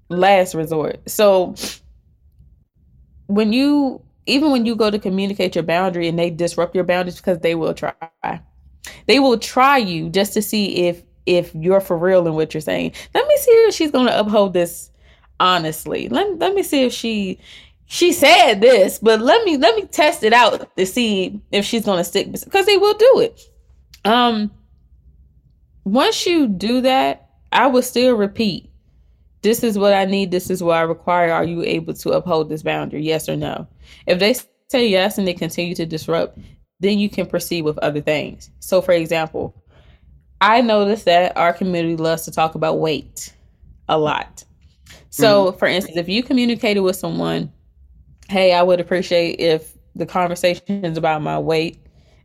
[0.09, 1.09] last resort.
[1.09, 1.55] So
[3.27, 7.17] when you even when you go to communicate your boundary and they disrupt your boundaries
[7.17, 7.93] because they will try
[9.07, 12.61] they will try you just to see if if you're for real in what you're
[12.61, 12.93] saying.
[13.13, 14.91] Let me see if she's going to uphold this
[15.39, 16.07] honestly.
[16.09, 17.39] Let, let me see if she
[17.85, 21.85] she said this, but let me let me test it out to see if she's
[21.85, 23.41] going to stick because they will do it.
[24.05, 24.51] Um
[25.83, 28.69] once you do that, I will still repeat.
[29.41, 31.31] This is what I need, this is what I require.
[31.31, 33.03] Are you able to uphold this boundary?
[33.03, 33.67] Yes or no?
[34.05, 34.35] If they
[34.69, 36.39] say yes and they continue to disrupt,
[36.79, 38.49] then you can proceed with other things.
[38.59, 39.55] So, for example,
[40.41, 43.33] I noticed that our community loves to talk about weight
[43.89, 44.43] a lot.
[45.09, 45.57] So, mm-hmm.
[45.57, 47.51] for instance, if you communicated with someone,
[48.29, 51.79] hey, I would appreciate if the conversations about my weight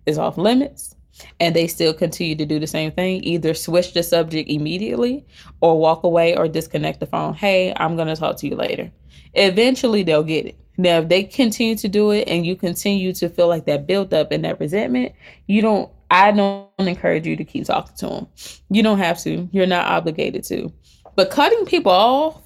[0.05, 0.94] is off limits
[1.40, 5.27] and they still continue to do the same thing, either switch the subject immediately
[5.61, 7.35] or walk away or disconnect the phone.
[7.35, 8.90] Hey, I'm going to talk to you later.
[9.35, 10.59] Eventually, they'll get it.
[10.79, 14.14] Now, if they continue to do it and you continue to feel like that build
[14.14, 15.12] up and that resentment,
[15.46, 18.27] you don't, I don't encourage you to keep talking to them.
[18.70, 20.72] You don't have to, you're not obligated to.
[21.14, 22.40] But cutting people off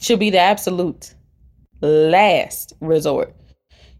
[0.00, 1.14] should be the absolute
[1.80, 3.34] last resort.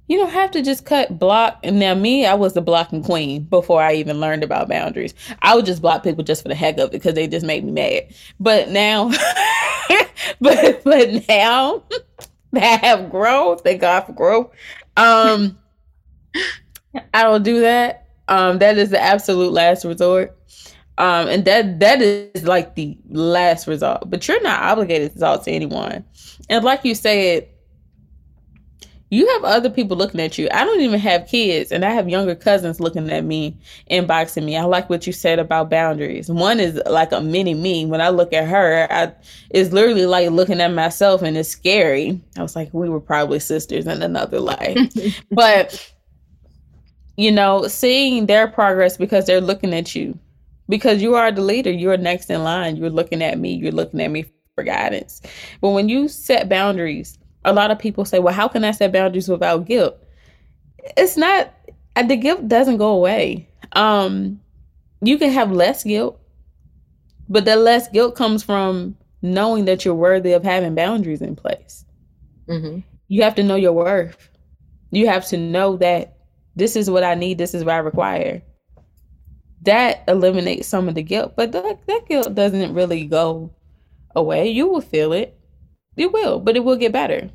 [0.06, 1.58] You don't have to just cut block.
[1.62, 5.14] And now, me, I was the blocking queen before I even learned about boundaries.
[5.40, 7.64] I would just block people just for the heck of it because they just made
[7.64, 8.14] me mad.
[8.38, 9.08] But now,
[10.40, 11.82] but but now
[12.52, 13.62] that have growth.
[13.62, 14.50] Thank God for growth.
[14.96, 15.58] Um,
[17.14, 18.08] I don't do that.
[18.28, 20.36] Um, that is the absolute last resort.
[20.96, 24.08] Um, and that that is like the last resort.
[24.08, 26.04] But you're not obligated to talk to anyone.
[26.48, 27.48] And like you said,
[29.10, 30.48] you have other people looking at you.
[30.52, 33.56] I don't even have kids, and I have younger cousins looking at me,
[33.90, 34.56] inboxing me.
[34.56, 36.28] I like what you said about boundaries.
[36.28, 37.86] One is like a mini me.
[37.86, 39.12] When I look at her, I,
[39.50, 42.20] it's literally like looking at myself, and it's scary.
[42.36, 44.78] I was like, we were probably sisters in another life.
[45.30, 45.94] but
[47.16, 50.18] you know, seeing their progress because they're looking at you.
[50.68, 52.76] Because you are the leader, you're next in line.
[52.76, 54.24] You're looking at me, you're looking at me
[54.54, 55.20] for guidance.
[55.60, 58.92] But when you set boundaries, a lot of people say, well, how can I set
[58.92, 59.96] boundaries without guilt?
[60.96, 61.52] It's not,
[61.96, 63.48] uh, the guilt doesn't go away.
[63.72, 64.40] Um,
[65.00, 66.20] you can have less guilt,
[67.28, 71.84] but the less guilt comes from knowing that you're worthy of having boundaries in place.
[72.48, 72.80] Mm-hmm.
[73.08, 74.28] You have to know your worth.
[74.90, 76.18] You have to know that
[76.56, 78.42] this is what I need, this is what I require.
[79.62, 83.50] That eliminates some of the guilt, but that, that guilt doesn't really go
[84.14, 84.48] away.
[84.48, 85.38] You will feel it.
[85.96, 87.30] You will, but it will get better.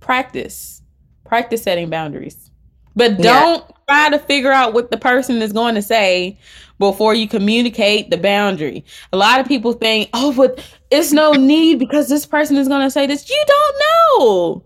[0.00, 0.82] Practice.
[1.24, 2.50] Practice setting boundaries.
[2.96, 3.76] But don't yeah.
[3.88, 6.38] try to figure out what the person is going to say
[6.78, 8.84] before you communicate the boundary.
[9.12, 12.82] A lot of people think, oh, but it's no need because this person is going
[12.84, 13.28] to say this.
[13.28, 14.64] You don't know.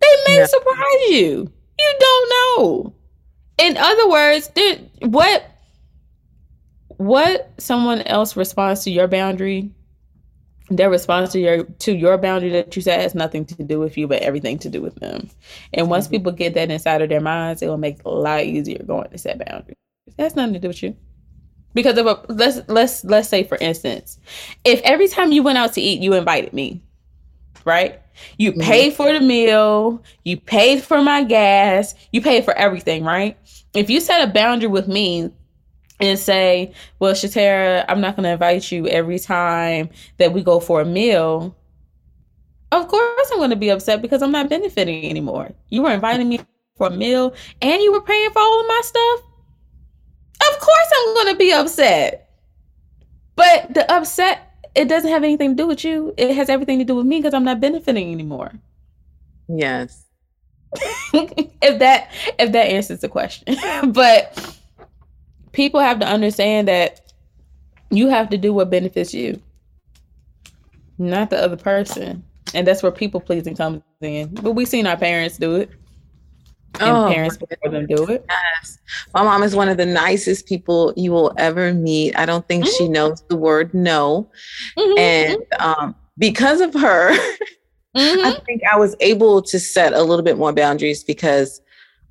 [0.00, 1.52] They may surprise you.
[1.78, 2.94] You don't know.
[3.58, 4.50] In other words,
[5.00, 5.44] what
[6.96, 9.70] what someone else responds to your boundary
[10.70, 13.98] their response to your to your boundary that you set has nothing to do with
[13.98, 15.28] you but everything to do with them.
[15.74, 16.12] And once mm-hmm.
[16.12, 19.10] people get that inside of their minds it will make it a lot easier going
[19.10, 19.76] to set boundaries.
[20.16, 20.96] That's nothing to do with you.
[21.74, 24.18] Because of a let's let's let's say for instance
[24.64, 26.80] if every time you went out to eat you invited me
[27.64, 28.00] right?
[28.38, 28.62] You mm-hmm.
[28.62, 33.36] paid for the meal you paid for my gas you paid for everything right?
[33.74, 35.30] If you set a boundary with me
[36.00, 40.60] and say, well, Shatara, I'm not going to invite you every time that we go
[40.60, 41.56] for a meal,
[42.72, 45.52] of course I'm going to be upset because I'm not benefiting anymore.
[45.68, 46.40] You were inviting me
[46.76, 49.20] for a meal and you were paying for all of my stuff.
[50.52, 52.30] Of course I'm going to be upset.
[53.36, 56.14] But the upset, it doesn't have anything to do with you.
[56.16, 58.52] It has everything to do with me because I'm not benefiting anymore.
[59.48, 60.06] Yes.
[61.12, 63.56] if that if that answers the question.
[63.92, 64.58] but
[65.52, 67.12] people have to understand that
[67.90, 69.40] you have to do what benefits you,
[70.98, 72.22] not the other person.
[72.54, 74.34] And that's where people pleasing comes in.
[74.34, 75.70] But we've seen our parents do it.
[76.78, 78.24] And oh, parents before them do it.
[78.28, 78.78] Yes.
[79.12, 82.16] My mom is one of the nicest people you will ever meet.
[82.16, 82.72] I don't think mm-hmm.
[82.76, 84.30] she knows the word no.
[84.78, 84.98] Mm-hmm.
[84.98, 87.12] And um, because of her,
[87.96, 88.24] mm-hmm.
[88.24, 91.60] I think I was able to set a little bit more boundaries because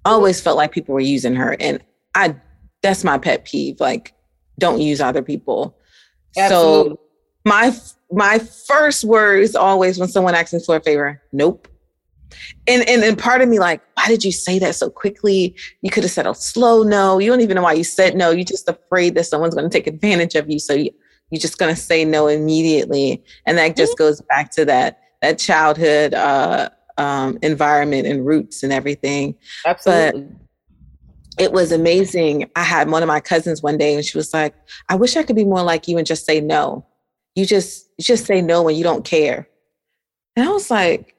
[0.04, 1.56] I always felt like people were using her.
[1.60, 1.82] And
[2.16, 2.36] I
[2.82, 3.80] that's my pet peeve.
[3.80, 4.14] Like,
[4.58, 5.78] don't use other people.
[6.38, 6.92] Absolutely.
[6.92, 7.00] So
[7.46, 7.76] my
[8.12, 11.68] my first word is always when someone asks me for a favor, nope.
[12.68, 15.56] And, and and part of me like, why did you say that so quickly?
[15.82, 17.18] You could have said a slow no.
[17.18, 18.32] You don't even know why you said no.
[18.32, 20.60] You're just afraid that someone's going to take advantage of you.
[20.60, 20.92] So you,
[21.32, 23.24] you're just going to say no immediately.
[23.46, 24.04] And that just mm-hmm.
[24.04, 29.36] goes back to that that childhood uh, um, environment and roots and everything.
[29.66, 30.22] Absolutely.
[30.22, 30.32] But
[31.38, 32.50] it was amazing.
[32.56, 34.54] I had one of my cousins one day and she was like,
[34.90, 36.86] I wish I could be more like you and just say no.
[37.36, 39.48] You just you just say no when you don't care.
[40.36, 41.16] And I was like,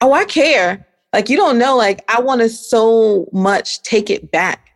[0.00, 0.86] oh, I care.
[1.12, 4.70] Like you don't know, like I want to so much take it back.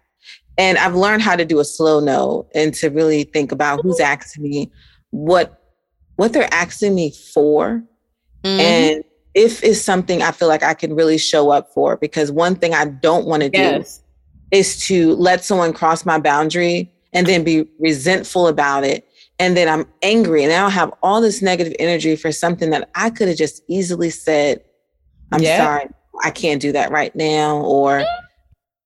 [0.59, 4.01] And I've learned how to do a slow no and to really think about who's
[4.01, 4.71] asking me
[5.11, 5.63] what
[6.17, 7.83] what they're asking me for.
[8.43, 8.61] Mm-hmm.
[8.61, 9.05] And
[9.35, 12.75] if it's something I feel like I can really show up for, because one thing
[12.75, 13.99] I don't want to yes.
[13.99, 14.03] do
[14.51, 19.09] is to let someone cross my boundary and then be resentful about it.
[19.39, 23.11] And then I'm angry and I have all this negative energy for something that I
[23.11, 24.63] could have just easily said,
[25.33, 25.65] I'm yeah.
[25.65, 25.89] sorry,
[26.23, 27.59] I can't do that right now.
[27.59, 28.05] Or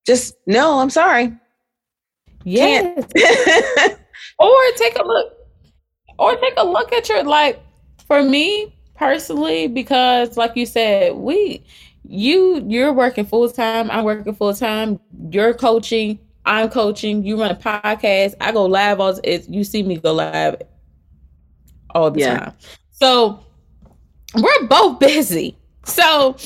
[0.06, 1.32] just, no, I'm sorry.
[2.44, 2.94] Yeah.
[4.38, 5.32] or take a look.
[6.18, 7.61] Or take a look at your, like,
[8.06, 11.64] for me personally, because like you said, we,
[12.11, 14.98] you you're working full time i'm working full time
[15.30, 19.82] you're coaching i'm coaching you run a podcast i go live all it, you see
[19.84, 20.56] me go live
[21.94, 22.38] all the yeah.
[22.38, 22.54] time.
[22.90, 23.40] So
[24.34, 25.56] we're both busy.
[25.84, 26.36] So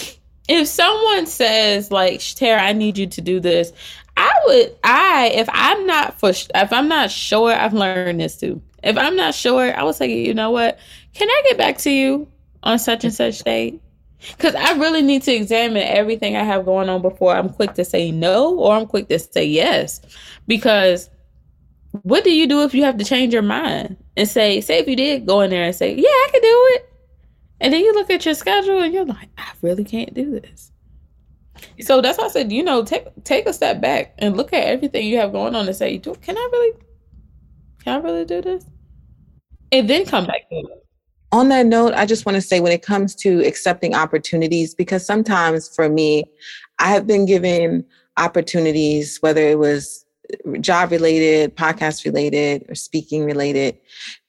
[0.49, 3.73] if someone says like tara i need you to do this
[4.19, 8.61] i would i if i'm not for if i'm not sure i've learned this too.
[8.83, 10.79] If i'm not sure i would say you know what?
[11.15, 12.29] Can i get back to you
[12.63, 13.81] on such and such date
[14.37, 17.85] because I really need to examine everything I have going on before I'm quick to
[17.85, 20.01] say no or I'm quick to say yes.
[20.47, 21.11] Because
[22.03, 24.89] what do you do if you have to change your mind and say, say if
[24.89, 26.91] you did go in there and say, yeah, I can do it.
[27.61, 30.73] And then you look at your schedule and you're like, I really can't do this.
[31.81, 34.65] So that's why I said, you know, take take a step back and look at
[34.65, 36.73] everything you have going on and say, can I really,
[37.83, 38.65] can I really do this?
[39.73, 40.84] And then come back to it
[41.35, 45.05] on that note, I just want to say when it comes to accepting opportunities, because
[45.05, 46.25] sometimes for me,
[46.79, 47.85] I have been given
[48.17, 50.07] opportunities, whether it was
[50.61, 53.77] job related, podcast related, or speaking related.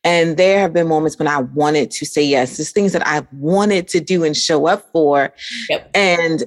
[0.04, 2.58] And there have been moments when I wanted to say yes.
[2.58, 5.32] There's things that I wanted to do and show up for.
[5.70, 5.92] Yep.
[5.94, 6.44] And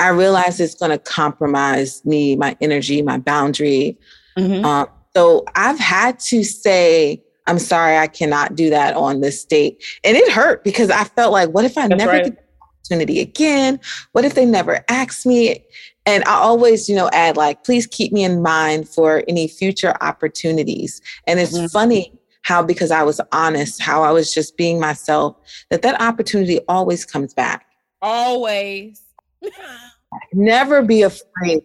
[0.00, 3.96] I realized it's going to compromise me, my energy, my boundary.
[4.36, 4.64] Mm-hmm.
[4.64, 9.82] Um, so I've had to say, I'm sorry, I cannot do that on this date.
[10.04, 12.24] And it hurt because I felt like, what if I That's never right.
[12.24, 13.80] get the opportunity again?
[14.12, 15.64] What if they never ask me?
[16.06, 19.94] And I always, you know, add like, please keep me in mind for any future
[20.00, 21.00] opportunities.
[21.26, 21.66] And it's mm-hmm.
[21.66, 22.12] funny
[22.42, 25.36] how, because I was honest, how I was just being myself,
[25.70, 27.66] that that opportunity always comes back.
[28.00, 29.00] Always.
[30.32, 31.62] Never be afraid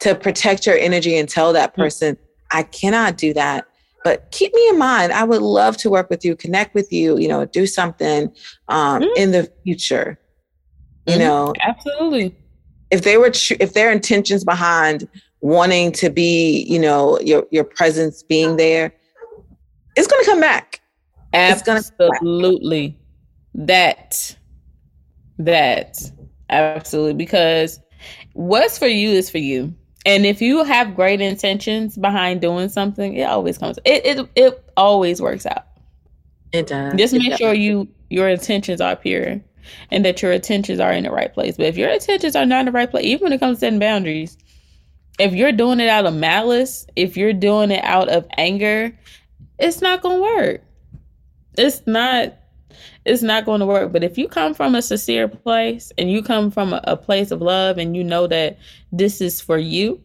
[0.00, 1.76] to protect your energy and tell that mm.
[1.76, 2.16] person,
[2.52, 3.66] I cannot do that.
[4.04, 5.12] But keep me in mind.
[5.12, 8.32] I would love to work with you, connect with you, you know, do something
[8.68, 9.20] um, mm-hmm.
[9.20, 10.18] in the future.
[11.06, 11.20] You mm-hmm.
[11.20, 12.36] know, absolutely.
[12.90, 15.08] If they were, tr- if their intentions behind
[15.40, 18.92] wanting to be, you know, your your presence being there,
[19.96, 20.80] it's going to come back.
[21.32, 22.96] Absolutely.
[23.54, 24.36] That.
[25.38, 25.98] That.
[26.50, 27.14] Absolutely.
[27.14, 27.80] Because
[28.34, 29.74] what's for you is for you.
[30.08, 33.78] And if you have great intentions behind doing something, it always comes.
[33.84, 35.66] It it it always works out.
[36.50, 36.94] It does.
[36.94, 37.38] Just make does.
[37.38, 39.38] sure you your intentions are pure
[39.90, 41.58] and that your intentions are in the right place.
[41.58, 43.60] But if your intentions are not in the right place, even when it comes to
[43.60, 44.38] setting boundaries,
[45.18, 48.98] if you're doing it out of malice, if you're doing it out of anger,
[49.58, 50.62] it's not gonna work.
[51.58, 52.34] It's not
[53.08, 53.92] it's not going to work.
[53.92, 57.30] But if you come from a sincere place and you come from a, a place
[57.30, 58.58] of love and you know that
[58.92, 60.00] this is for you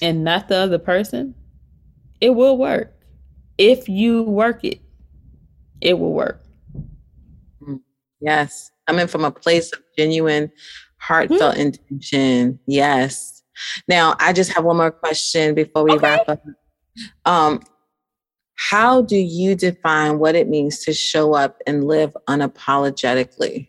[0.00, 1.34] and not the other person,
[2.20, 2.92] it will work.
[3.58, 4.80] If you work it,
[5.80, 6.44] it will work.
[7.62, 7.80] Mm,
[8.20, 8.70] yes.
[8.86, 10.50] I'm in from a place of genuine,
[10.98, 11.60] heartfelt mm-hmm.
[11.60, 12.58] intention.
[12.66, 13.42] Yes.
[13.88, 16.02] Now, I just have one more question before we okay.
[16.02, 16.42] wrap up.
[17.24, 17.62] Um,
[18.56, 23.68] how do you define what it means to show up and live unapologetically?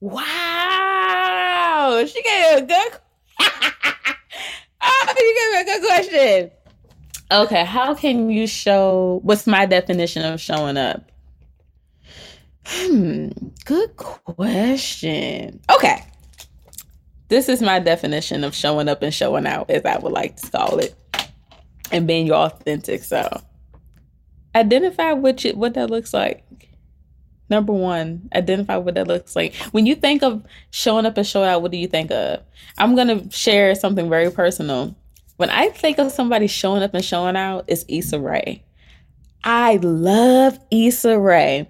[0.00, 2.92] Wow, she gave a good.
[4.82, 6.50] oh, you gave me a good question.
[7.32, 9.20] Okay, how can you show?
[9.22, 11.12] What's my definition of showing up?
[12.66, 13.28] Hmm,
[13.64, 15.60] good question.
[15.72, 16.04] Okay,
[17.28, 20.50] this is my definition of showing up and showing out, as I would like to
[20.50, 20.94] call it,
[21.92, 23.44] and being your authentic self
[24.54, 26.44] identify what you, what that looks like.
[27.48, 29.54] Number one, identify what that looks like.
[29.72, 32.42] When you think of showing up and showing out, what do you think of?
[32.78, 34.94] I'm gonna share something very personal.
[35.36, 38.62] When I think of somebody showing up and showing out, it's Issa Rae.
[39.42, 41.68] I love Issa Rae.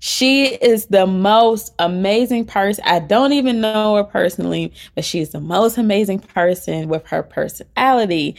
[0.00, 2.84] She is the most amazing person.
[2.86, 8.36] I don't even know her personally, but she's the most amazing person with her personality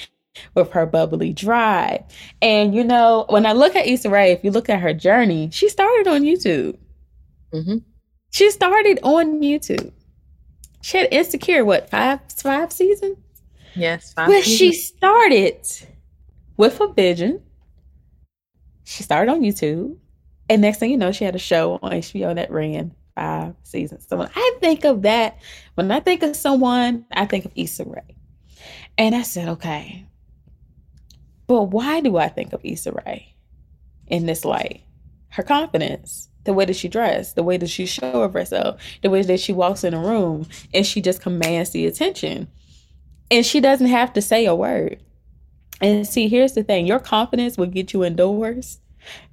[0.53, 2.03] with her bubbly drive.
[2.41, 5.49] And you know, when I look at Issa Rae, if you look at her journey,
[5.51, 6.77] she started on YouTube.
[7.53, 7.77] Mm-hmm.
[8.31, 9.91] She started on YouTube.
[10.81, 13.17] She had Insecure, what five five seasons?
[13.75, 14.27] Yes, five.
[14.27, 15.67] But she started
[16.57, 17.41] with a vision.
[18.83, 19.97] She started on YouTube,
[20.49, 24.05] and next thing you know, she had a show on HBO that ran five seasons.
[24.07, 25.39] So when I think of that,
[25.73, 28.15] when I think of someone, I think of Issa Rae.
[28.97, 30.05] And I said, okay,
[31.47, 33.35] but why do I think of Issa Rae
[34.07, 34.83] in this light?
[35.29, 39.09] Her confidence, the way that she dressed, the way that she show of herself, the
[39.09, 42.47] way that she walks in a room and she just commands the attention.
[43.29, 45.01] And she doesn't have to say a word.
[45.81, 48.79] And see, here's the thing your confidence will get you indoors.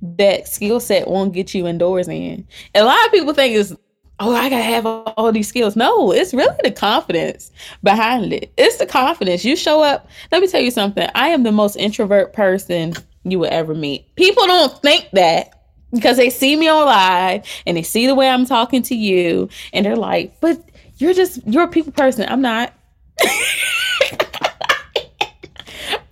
[0.03, 2.47] That skill set won't get you indoors in.
[2.75, 3.75] And a lot of people think it's
[4.23, 5.75] oh, I gotta have all, all, these skills.
[5.75, 7.51] No, it's really the confidence
[7.83, 8.53] behind it.
[8.57, 9.45] It's the confidence.
[9.45, 10.09] You show up.
[10.31, 11.09] Let me tell you something.
[11.15, 12.95] I am the most introvert person
[13.25, 14.15] you will ever meet.
[14.17, 18.29] People don't think that because they see me on live and they see the way
[18.29, 20.63] I'm talking to you, and they're like, but
[20.99, 22.27] you're just you're a people person.
[22.29, 22.73] I'm not.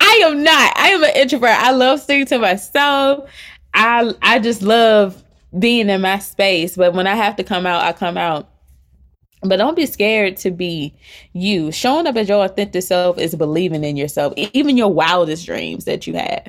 [0.01, 0.73] I am not.
[0.75, 1.49] I am an introvert.
[1.49, 3.29] I love sitting to myself.
[3.73, 5.23] I I just love
[5.57, 6.75] being in my space.
[6.75, 8.49] But when I have to come out, I come out.
[9.43, 10.93] But don't be scared to be
[11.33, 11.71] you.
[11.71, 16.05] Showing up as your authentic self is believing in yourself, even your wildest dreams that
[16.05, 16.47] you have.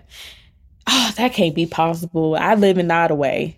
[0.87, 2.37] Oh, that can't be possible.
[2.37, 3.57] I live in Nottoway.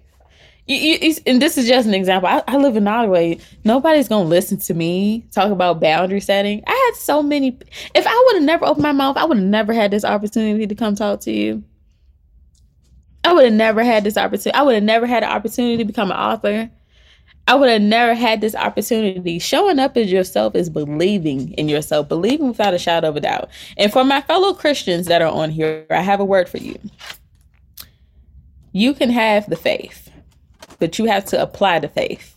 [0.66, 2.28] You, you, and this is just an example.
[2.28, 3.38] I, I live in Nottoway.
[3.64, 6.62] Nobody's gonna listen to me talk about boundary setting.
[6.66, 7.58] I had so many.
[7.94, 10.66] If I would have never opened my mouth, I would have never had this opportunity
[10.66, 11.62] to come talk to you.
[13.24, 14.52] I would have never had this opportunity.
[14.52, 16.70] I would have never had an opportunity to become an author.
[17.46, 19.38] I would have never had this opportunity.
[19.38, 23.50] Showing up as yourself is believing in yourself, believing without a shadow of a doubt.
[23.76, 26.78] And for my fellow Christians that are on here, I have a word for you.
[28.72, 30.10] You can have the faith,
[30.78, 32.34] but you have to apply the faith.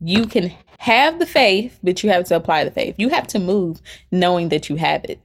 [0.00, 2.94] You can have the faith, but you have to apply the faith.
[2.98, 3.80] You have to move
[4.10, 5.18] knowing that you have it.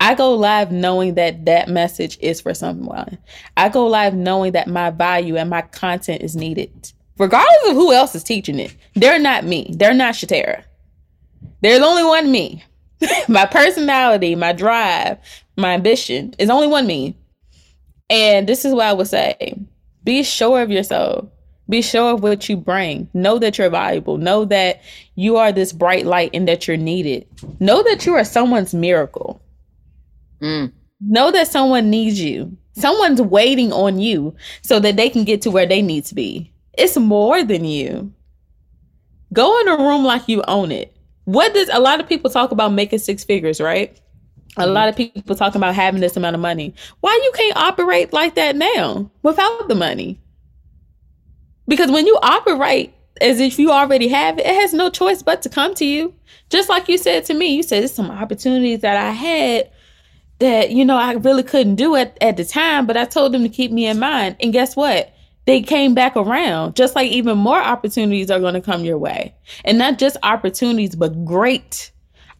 [0.00, 3.18] I go live knowing that that message is for someone.
[3.56, 7.92] I go live knowing that my value and my content is needed, regardless of who
[7.92, 8.74] else is teaching it.
[8.94, 9.74] They're not me.
[9.76, 10.62] They're not Shatara.
[11.60, 12.62] There's only one me.
[13.28, 15.18] my personality, my drive,
[15.56, 17.16] my ambition is only one me.
[18.10, 19.58] And this is what I would say
[20.04, 21.26] be sure of yourself.
[21.68, 23.10] Be sure of what you bring.
[23.12, 24.16] Know that you're valuable.
[24.16, 24.80] Know that
[25.16, 27.26] you are this bright light and that you're needed.
[27.60, 29.42] Know that you are someone's miracle.
[30.40, 30.72] Mm.
[31.00, 32.56] Know that someone needs you.
[32.72, 36.52] Someone's waiting on you so that they can get to where they need to be.
[36.74, 38.12] It's more than you.
[39.32, 40.96] Go in a room like you own it.
[41.24, 44.00] What does a lot of people talk about making six figures, right?
[44.56, 44.72] A mm-hmm.
[44.72, 46.74] lot of people talking about having this amount of money.
[47.00, 50.20] Why you can't operate like that now without the money?
[51.66, 55.42] Because when you operate as if you already have it, it has no choice but
[55.42, 56.14] to come to you.
[56.48, 59.70] Just like you said to me, you said there's some opportunities that I had
[60.38, 63.42] that, you know, I really couldn't do it at the time, but I told them
[63.42, 64.36] to keep me in mind.
[64.40, 65.12] And guess what?
[65.46, 69.34] They came back around, just like even more opportunities are going to come your way.
[69.64, 71.90] And not just opportunities, but great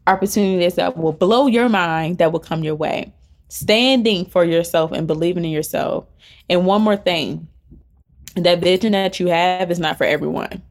[0.06, 3.12] opportunities that will blow your mind that will come your way.
[3.48, 6.06] Standing for yourself and believing in yourself.
[6.50, 7.48] And one more thing
[8.36, 10.62] that vision that you have is not for everyone.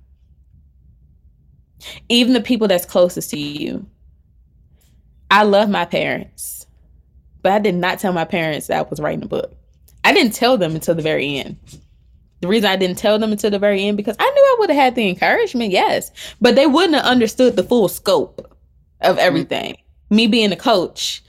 [2.07, 3.85] Even the people that's closest to you.
[5.29, 6.56] I love my parents
[7.41, 9.53] but I did not tell my parents that I was writing a book.
[10.03, 11.57] I didn't tell them until the very end.
[12.41, 14.69] The reason I didn't tell them until the very end because I knew I would
[14.69, 18.55] have had the encouragement, yes, but they wouldn't have understood the full scope
[19.01, 19.25] of mm-hmm.
[19.25, 19.73] everything.
[19.73, 20.15] Mm-hmm.
[20.15, 21.23] Me being a coach,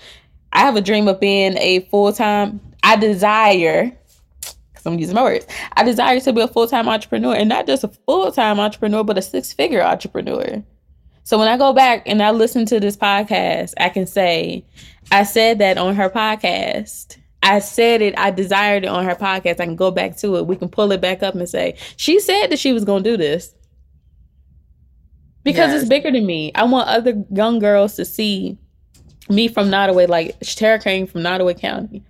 [0.52, 2.61] I have a dream of being a full time.
[2.82, 3.90] I desire,
[4.40, 5.46] because I'm using my words,
[5.76, 9.02] I desire to be a full time entrepreneur, and not just a full time entrepreneur,
[9.02, 10.62] but a six figure entrepreneur.
[11.29, 14.64] So when I go back and I listen to this podcast, I can say,
[15.12, 17.18] I said that on her podcast.
[17.43, 19.61] I said it, I desired it on her podcast.
[19.61, 20.47] I can go back to it.
[20.47, 23.11] We can pull it back up and say, she said that she was going to
[23.11, 23.55] do this.
[25.45, 25.83] Because yes.
[25.83, 26.51] it's bigger than me.
[26.55, 28.57] I want other young girls to see
[29.29, 32.03] me from Nottoway, like Tara came from Nottoway County.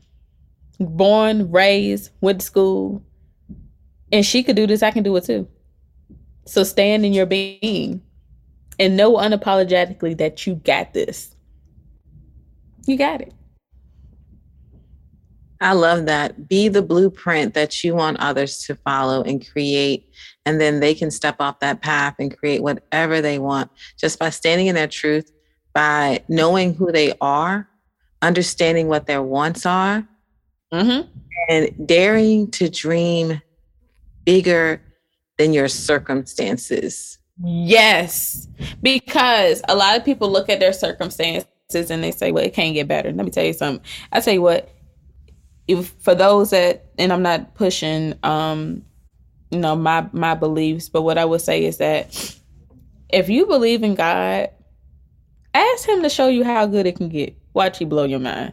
[0.78, 3.02] Born, raised, went to school.
[4.12, 5.48] And she could do this, I can do it too.
[6.46, 8.00] So stand in your being
[8.78, 11.34] and know unapologetically that you got this.
[12.86, 13.32] You got it.
[15.60, 16.48] I love that.
[16.48, 20.08] Be the blueprint that you want others to follow and create.
[20.46, 24.30] And then they can step off that path and create whatever they want just by
[24.30, 25.32] standing in their truth,
[25.74, 27.68] by knowing who they are,
[28.22, 30.06] understanding what their wants are,
[30.72, 31.08] mm-hmm.
[31.48, 33.42] and daring to dream
[34.24, 34.80] bigger
[35.38, 37.17] than your circumstances.
[37.44, 38.48] Yes,
[38.82, 42.74] because a lot of people look at their circumstances and they say, well, it can't
[42.74, 43.12] get better.
[43.12, 43.84] Let me tell you something.
[44.12, 44.70] I tell you what,
[45.68, 48.84] if for those that, and I'm not pushing, um,
[49.50, 52.36] you know, my my beliefs, but what I would say is that
[53.10, 54.50] if you believe in God,
[55.54, 57.36] ask Him to show you how good it can get.
[57.54, 58.52] Watch He blow your mind.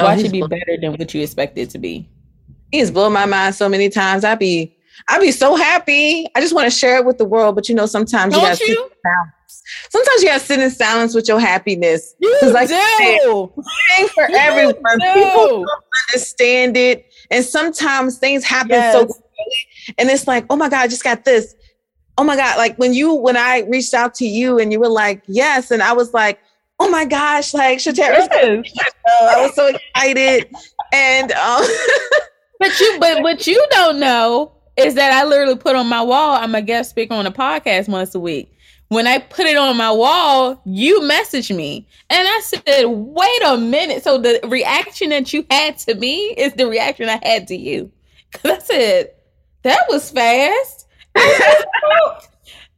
[0.00, 2.08] Oh, Watch oh, it be better than what you expect it to be.
[2.72, 4.24] He's blown my mind so many times.
[4.24, 4.74] I be
[5.08, 6.26] I be so happy.
[6.34, 8.66] I just want to share it with the world, but you know, sometimes Don't you,
[8.66, 8.90] you?
[9.90, 12.14] Sometimes you gotta sit in silence with your happiness.
[12.18, 13.52] You like do.
[13.96, 14.98] Thing for you everyone.
[14.98, 15.12] Do.
[15.14, 15.68] People don't
[16.10, 18.94] understand it, and sometimes things happen yes.
[18.94, 21.54] so quickly, and it's like, oh my god, I just got this.
[22.18, 24.88] Oh my god, like when you when I reached out to you and you were
[24.88, 26.40] like, yes, and I was like,
[26.80, 28.28] oh my gosh, like Shatara,
[28.64, 28.92] yes.
[29.22, 30.50] I was so excited,
[30.92, 31.64] and um,
[32.58, 36.36] but you, but what you don't know is that I literally put on my wall.
[36.36, 38.52] I'm a guest speaker on a podcast once a week
[38.92, 41.86] when I put it on my wall, you messaged me.
[42.10, 44.04] And I said, wait a minute.
[44.04, 47.90] So the reaction that you had to me is the reaction I had to you.
[48.34, 49.10] Cause I said,
[49.62, 50.86] that was fast.
[51.14, 51.24] and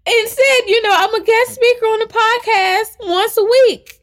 [0.06, 4.00] said, you know, I'm a guest speaker on the podcast once a week.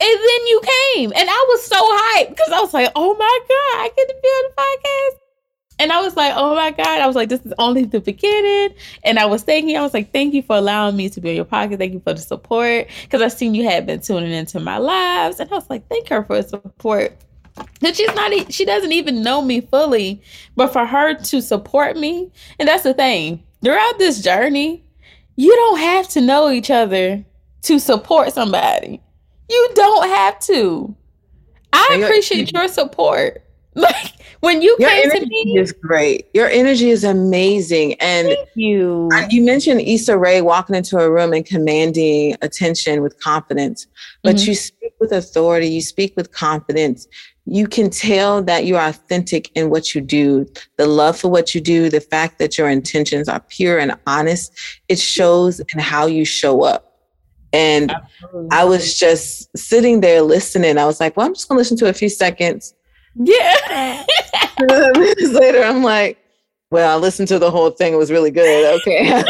[0.00, 0.60] And then you
[0.94, 1.12] came.
[1.14, 4.14] And I was so hyped because I was like, oh my God, I get to
[4.22, 5.25] be on the podcast.
[5.78, 7.00] And I was like, oh my God.
[7.00, 8.74] I was like, this is only the beginning.
[9.04, 11.36] And I was thinking, I was like, thank you for allowing me to be in
[11.36, 11.78] your pocket.
[11.78, 12.88] Thank you for the support.
[13.02, 15.38] Because I've seen you had been tuning into my lives.
[15.38, 17.16] And I was like, thank her for support.
[17.80, 20.22] That she's not, she doesn't even know me fully,
[20.56, 23.42] but for her to support me, and that's the thing.
[23.62, 24.84] throughout this journey,
[25.36, 27.24] you don't have to know each other
[27.62, 29.00] to support somebody.
[29.48, 30.94] You don't have to.
[31.72, 33.42] I appreciate your support.
[33.82, 36.28] Like when you your came to me, is great.
[36.32, 39.10] Your energy is amazing, and Thank you.
[39.28, 43.86] You mentioned Issa Rae walking into a room and commanding attention with confidence,
[44.22, 44.48] but mm-hmm.
[44.48, 45.68] you speak with authority.
[45.68, 47.06] You speak with confidence.
[47.44, 50.46] You can tell that you're authentic in what you do.
[50.78, 54.58] The love for what you do, the fact that your intentions are pure and honest,
[54.88, 56.98] it shows in how you show up.
[57.52, 58.48] And Absolutely.
[58.52, 60.78] I was just sitting there listening.
[60.78, 62.74] I was like, well, I'm just going to listen to a few seconds
[63.16, 64.04] yeah.
[64.60, 66.18] minutes later, I'm like,
[66.70, 67.92] well, I listened to the whole thing.
[67.92, 68.80] It was really good.
[68.80, 69.22] Okay.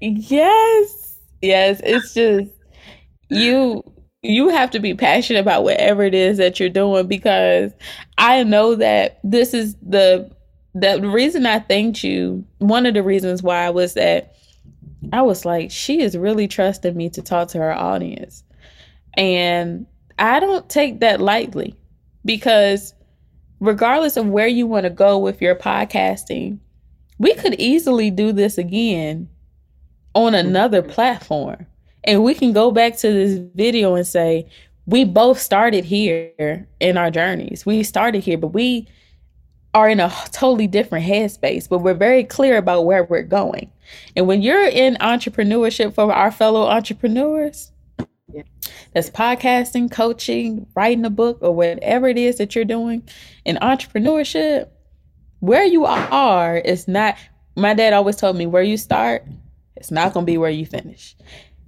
[0.00, 1.18] yes.
[1.42, 1.80] Yes.
[1.82, 2.50] It's just
[3.28, 3.82] you
[4.22, 7.72] you have to be passionate about whatever it is that you're doing because
[8.18, 10.30] I know that this is the
[10.74, 12.44] the reason I thanked you.
[12.58, 14.36] One of the reasons why was that
[15.12, 18.44] I was like, she is really trusting me to talk to her audience.
[19.20, 19.86] And
[20.18, 21.76] I don't take that lightly
[22.24, 22.94] because
[23.60, 26.58] regardless of where you want to go with your podcasting,
[27.18, 29.28] we could easily do this again
[30.14, 30.48] on mm-hmm.
[30.48, 31.66] another platform.
[32.04, 34.48] And we can go back to this video and say,
[34.86, 37.66] we both started here in our journeys.
[37.66, 38.88] We started here, but we
[39.74, 43.70] are in a totally different headspace, but we're very clear about where we're going.
[44.16, 47.70] And when you're in entrepreneurship for our fellow entrepreneurs,
[48.92, 53.08] that's podcasting, coaching, writing a book, or whatever it is that you're doing
[53.44, 54.68] in entrepreneurship,
[55.40, 57.16] where you are is not.
[57.56, 59.24] My dad always told me where you start,
[59.76, 61.16] it's not going to be where you finish.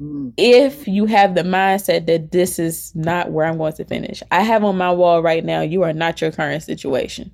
[0.01, 0.33] Mm.
[0.37, 4.43] If you have the mindset that this is not where I'm going to finish, I
[4.43, 7.33] have on my wall right now, you are not your current situation.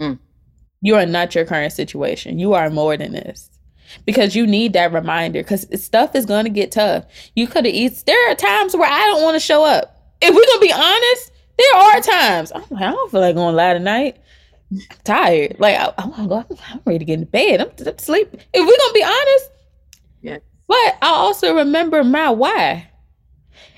[0.00, 0.18] Mm.
[0.80, 2.38] You are not your current situation.
[2.38, 3.50] You are more than this
[4.04, 7.04] because you need that reminder because stuff is going to get tough.
[7.34, 7.98] You could have eaten.
[8.06, 10.14] There are times where I don't want to show up.
[10.20, 13.34] If we're going to be honest, there are times I'm like, I don't feel like
[13.34, 14.16] going lie tonight.
[14.70, 15.56] I'm tired.
[15.58, 16.60] Like I, I want to go.
[16.70, 17.60] I'm ready to get in bed.
[17.60, 18.32] I'm, I'm sleep.
[18.52, 19.50] If we're gonna be honest,
[20.22, 20.38] yeah.
[20.66, 22.88] But I also remember my why,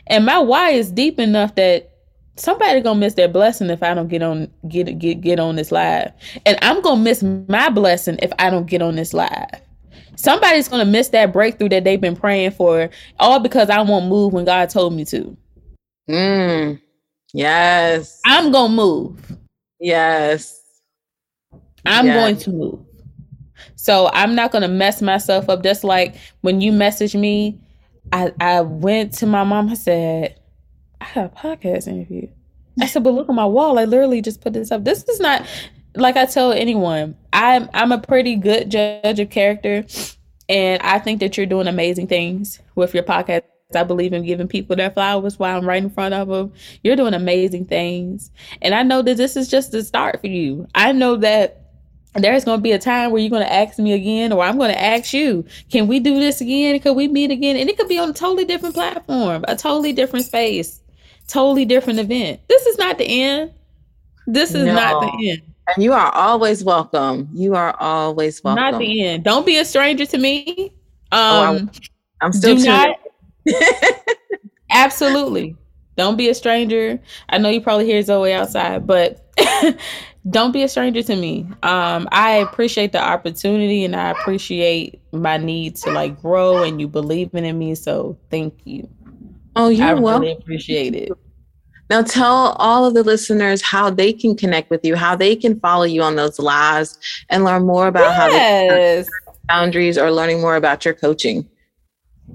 [0.09, 1.91] and my why is deep enough that
[2.37, 5.71] somebody gonna miss their blessing if I don't get on get get get on this
[5.71, 6.13] live,
[6.45, 9.61] and I'm gonna miss my blessing if I don't get on this live
[10.21, 14.33] somebody's gonna miss that breakthrough that they've been praying for, all because I won't move
[14.33, 15.37] when God told me to.
[16.09, 16.81] Mm.
[17.33, 18.21] Yes.
[18.25, 19.37] I'm gonna move.
[19.79, 20.61] Yes.
[21.87, 22.17] I'm yes.
[22.17, 22.81] going to move.
[23.77, 25.63] So I'm not gonna mess myself up.
[25.63, 27.61] Just like when you messaged me,
[28.13, 29.69] I, I went to my mom.
[29.71, 30.39] I said,
[31.01, 32.29] I got a podcast interview.
[32.81, 33.79] I said, but look at my wall.
[33.79, 34.85] I literally just put this up.
[34.85, 35.47] This is not
[35.95, 39.85] like I tell anyone, I'm I'm a pretty good judge of character,
[40.49, 43.43] and I think that you're doing amazing things with your podcast.
[43.73, 46.53] I believe in giving people their flowers while I'm right in front of them.
[46.83, 48.31] You're doing amazing things,
[48.63, 50.67] and I know that this is just the start for you.
[50.75, 51.61] I know that
[52.15, 54.59] there's going to be a time where you're going to ask me again, or I'm
[54.59, 56.79] going to ask you, can we do this again?
[56.81, 57.57] Could we meet again?
[57.57, 60.81] And it could be on a totally different platform, a totally different space,
[61.29, 62.41] totally different event.
[62.49, 63.53] This is not the end.
[64.27, 64.75] This is no.
[64.75, 65.50] not the end.
[65.75, 67.29] And you are always welcome.
[67.33, 68.63] You are always welcome.
[68.63, 69.25] Not the end.
[69.25, 70.73] Don't be a stranger to me.
[71.13, 71.81] Um, oh,
[72.21, 72.97] I, am still do not,
[74.71, 75.57] Absolutely.
[75.97, 77.01] Don't be a stranger.
[77.29, 79.27] I know you probably hear Zoe outside, but
[80.31, 81.47] don't be a stranger to me.
[81.63, 86.89] Um, I appreciate the opportunity and I appreciate my need to like grow and you
[86.89, 87.75] believing in me.
[87.75, 88.89] So thank you.
[89.57, 90.23] Oh, you're I welcome.
[90.23, 91.13] really appreciate it.
[91.91, 95.59] Now, tell all of the listeners how they can connect with you, how they can
[95.59, 96.97] follow you on those lives,
[97.29, 98.31] and learn more about yes.
[98.31, 99.05] how they
[99.49, 101.49] boundaries or learning more about your coaching.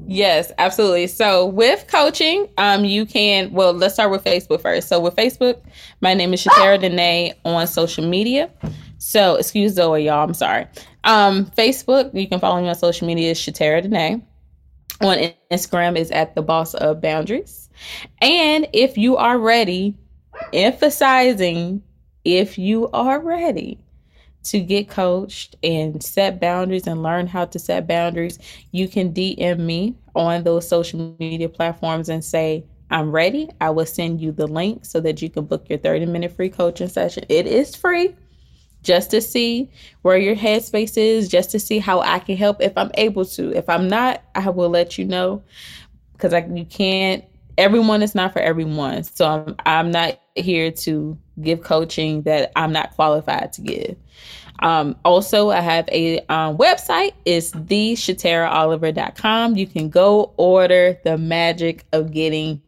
[0.06, 1.08] Yes, absolutely.
[1.08, 4.90] So with coaching, um, you can well let's start with Facebook first.
[4.90, 5.62] So with Facebook,
[6.02, 8.50] my name is Shatara Dene on social media.
[8.98, 10.28] So excuse Zoe, y'all.
[10.28, 10.68] I'm sorry.
[11.06, 14.22] Um, Facebook, you can follow me on social media is Shatara Dene.
[15.02, 15.18] On
[15.50, 17.65] Instagram is at the boss of boundaries.
[18.22, 19.98] And if you are ready,
[20.54, 21.82] emphasizing
[22.24, 23.80] if you are ready
[24.44, 28.40] to get coached and set boundaries and learn how to set boundaries,
[28.72, 33.50] you can DM me on those social media platforms and say, I'm ready.
[33.60, 36.50] I will send you the link so that you can book your 30 minute free
[36.50, 37.26] coaching session.
[37.30, 38.16] It is free
[38.84, 39.70] just to see
[40.04, 43.52] where your headspace is, just to see how I can help if I'm able to.
[43.58, 45.44] If I'm not, I will let you know
[46.14, 47.26] because you can't
[47.58, 49.04] everyone is not for everyone.
[49.04, 53.96] So I'm, I'm not here to give coaching that I'm not qualified to give.
[54.60, 57.12] Um, also, I have a um, website.
[57.26, 59.58] It's theshataraoliver.com.
[59.58, 62.62] You can go order the magic of getting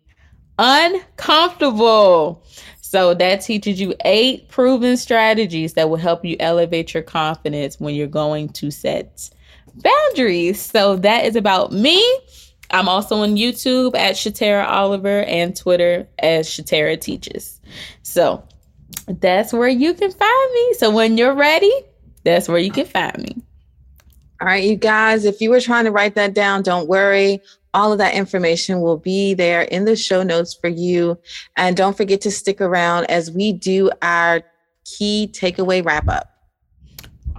[0.60, 2.44] uncomfortable.
[2.82, 7.96] So that teaches you eight proven strategies that will help you elevate your confidence when
[7.96, 9.30] you're going to set
[9.76, 10.62] boundaries.
[10.62, 12.02] So that is about me.
[12.72, 17.62] I'm also on YouTube at Shatara Oliver and Twitter as Shatara Teaches.
[18.04, 18.44] So
[19.08, 20.74] that's where you can find me.
[20.74, 21.72] So when you're ready,
[22.24, 23.42] that's where you can find me.
[24.42, 27.42] All right, you guys, if you were trying to write that down, don't worry.
[27.74, 31.18] All of that information will be there in the show notes for you.
[31.56, 34.42] And don't forget to stick around as we do our
[34.86, 36.30] key takeaway wrap up.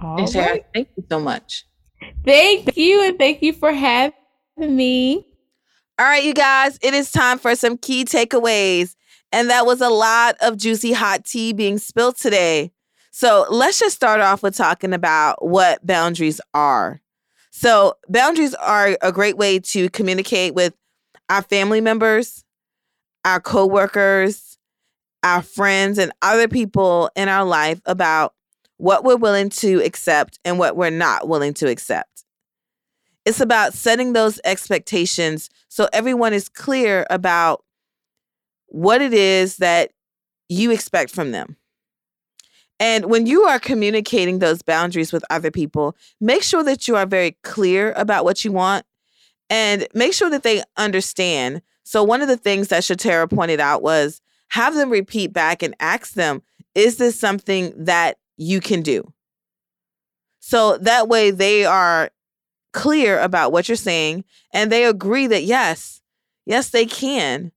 [0.01, 0.65] All right.
[0.73, 1.65] Thank you so much.
[2.25, 3.03] Thank you.
[3.03, 4.13] And thank you for having
[4.67, 5.25] me.
[5.97, 8.95] All right, you guys, it is time for some key takeaways.
[9.31, 12.71] And that was a lot of juicy hot tea being spilled today.
[13.11, 17.01] So let's just start off with talking about what boundaries are.
[17.51, 20.73] So, boundaries are a great way to communicate with
[21.29, 22.45] our family members,
[23.25, 24.57] our coworkers,
[25.23, 28.33] our friends, and other people in our life about
[28.77, 32.18] what we're willing to accept and what we're not willing to accept.
[33.25, 37.63] It's about setting those expectations so everyone is clear about
[38.67, 39.91] what it is that
[40.47, 41.57] you expect from them.
[42.79, 47.05] And when you are communicating those boundaries with other people, make sure that you are
[47.05, 48.85] very clear about what you want
[49.49, 51.61] and make sure that they understand.
[51.83, 55.75] So, one of the things that Shatara pointed out was have them repeat back and
[55.79, 56.41] ask them,
[56.73, 59.13] is this something that you can do?
[60.39, 62.09] So that way they are
[62.73, 66.01] clear about what you're saying and they agree that yes,
[66.45, 67.51] yes, they can.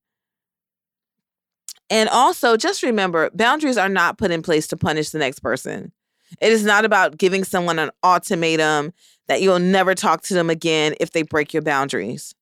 [1.90, 5.92] And also, just remember boundaries are not put in place to punish the next person.
[6.40, 8.92] It is not about giving someone an ultimatum
[9.28, 12.34] that you'll never talk to them again if they break your boundaries.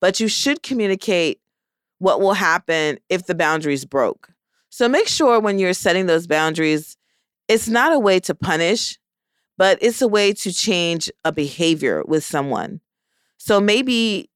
[0.00, 1.40] But you should communicate
[1.98, 4.30] what will happen if the boundaries broke.
[4.68, 6.96] So make sure when you're setting those boundaries,
[7.48, 8.98] it's not a way to punish,
[9.58, 12.80] but it's a way to change a behavior with someone.
[13.38, 14.30] So maybe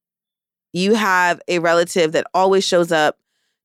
[0.73, 3.19] you have a relative that always shows up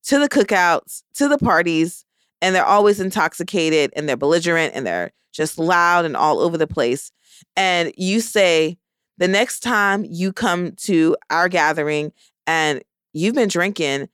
[0.04, 2.04] to the cookouts, to the parties,
[2.42, 6.66] and they're always intoxicated and they're belligerent and they're just loud and all over the
[6.66, 7.12] place.
[7.56, 8.78] And you say,
[9.18, 12.12] the next time you come to our gathering
[12.46, 12.82] and
[13.12, 14.08] you've been drinking,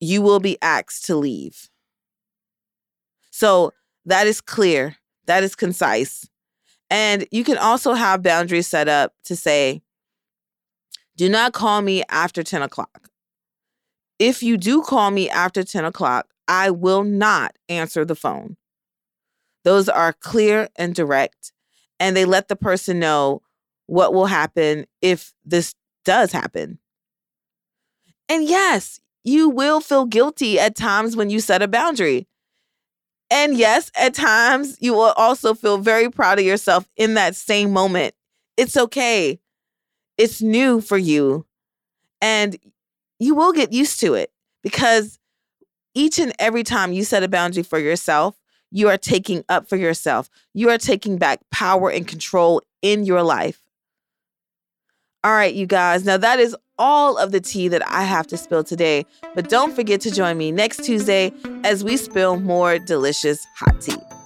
[0.00, 1.68] you will be asked to leave.
[3.30, 3.72] So
[4.04, 4.96] that is clear,
[5.28, 6.28] that is concise.
[6.90, 9.82] And you can also have boundaries set up to say,
[11.16, 13.08] do not call me after 10 o'clock
[14.18, 18.56] if you do call me after 10 o'clock, I will not answer the phone.
[19.64, 21.52] Those are clear and direct,
[22.00, 23.42] and they let the person know
[23.86, 25.74] what will happen if this
[26.04, 26.78] does happen.
[28.28, 32.26] And yes, you will feel guilty at times when you set a boundary.
[33.30, 37.72] And yes, at times you will also feel very proud of yourself in that same
[37.72, 38.14] moment.
[38.56, 39.38] It's okay.
[40.16, 41.46] It's new for you.
[42.20, 42.58] And
[43.18, 45.18] you will get used to it because
[45.94, 48.36] each and every time you set a boundary for yourself,
[48.70, 50.28] you are taking up for yourself.
[50.54, 53.60] You are taking back power and control in your life.
[55.24, 56.04] All right, you guys.
[56.04, 59.06] Now, that is all of the tea that I have to spill today.
[59.34, 61.32] But don't forget to join me next Tuesday
[61.64, 64.17] as we spill more delicious hot tea.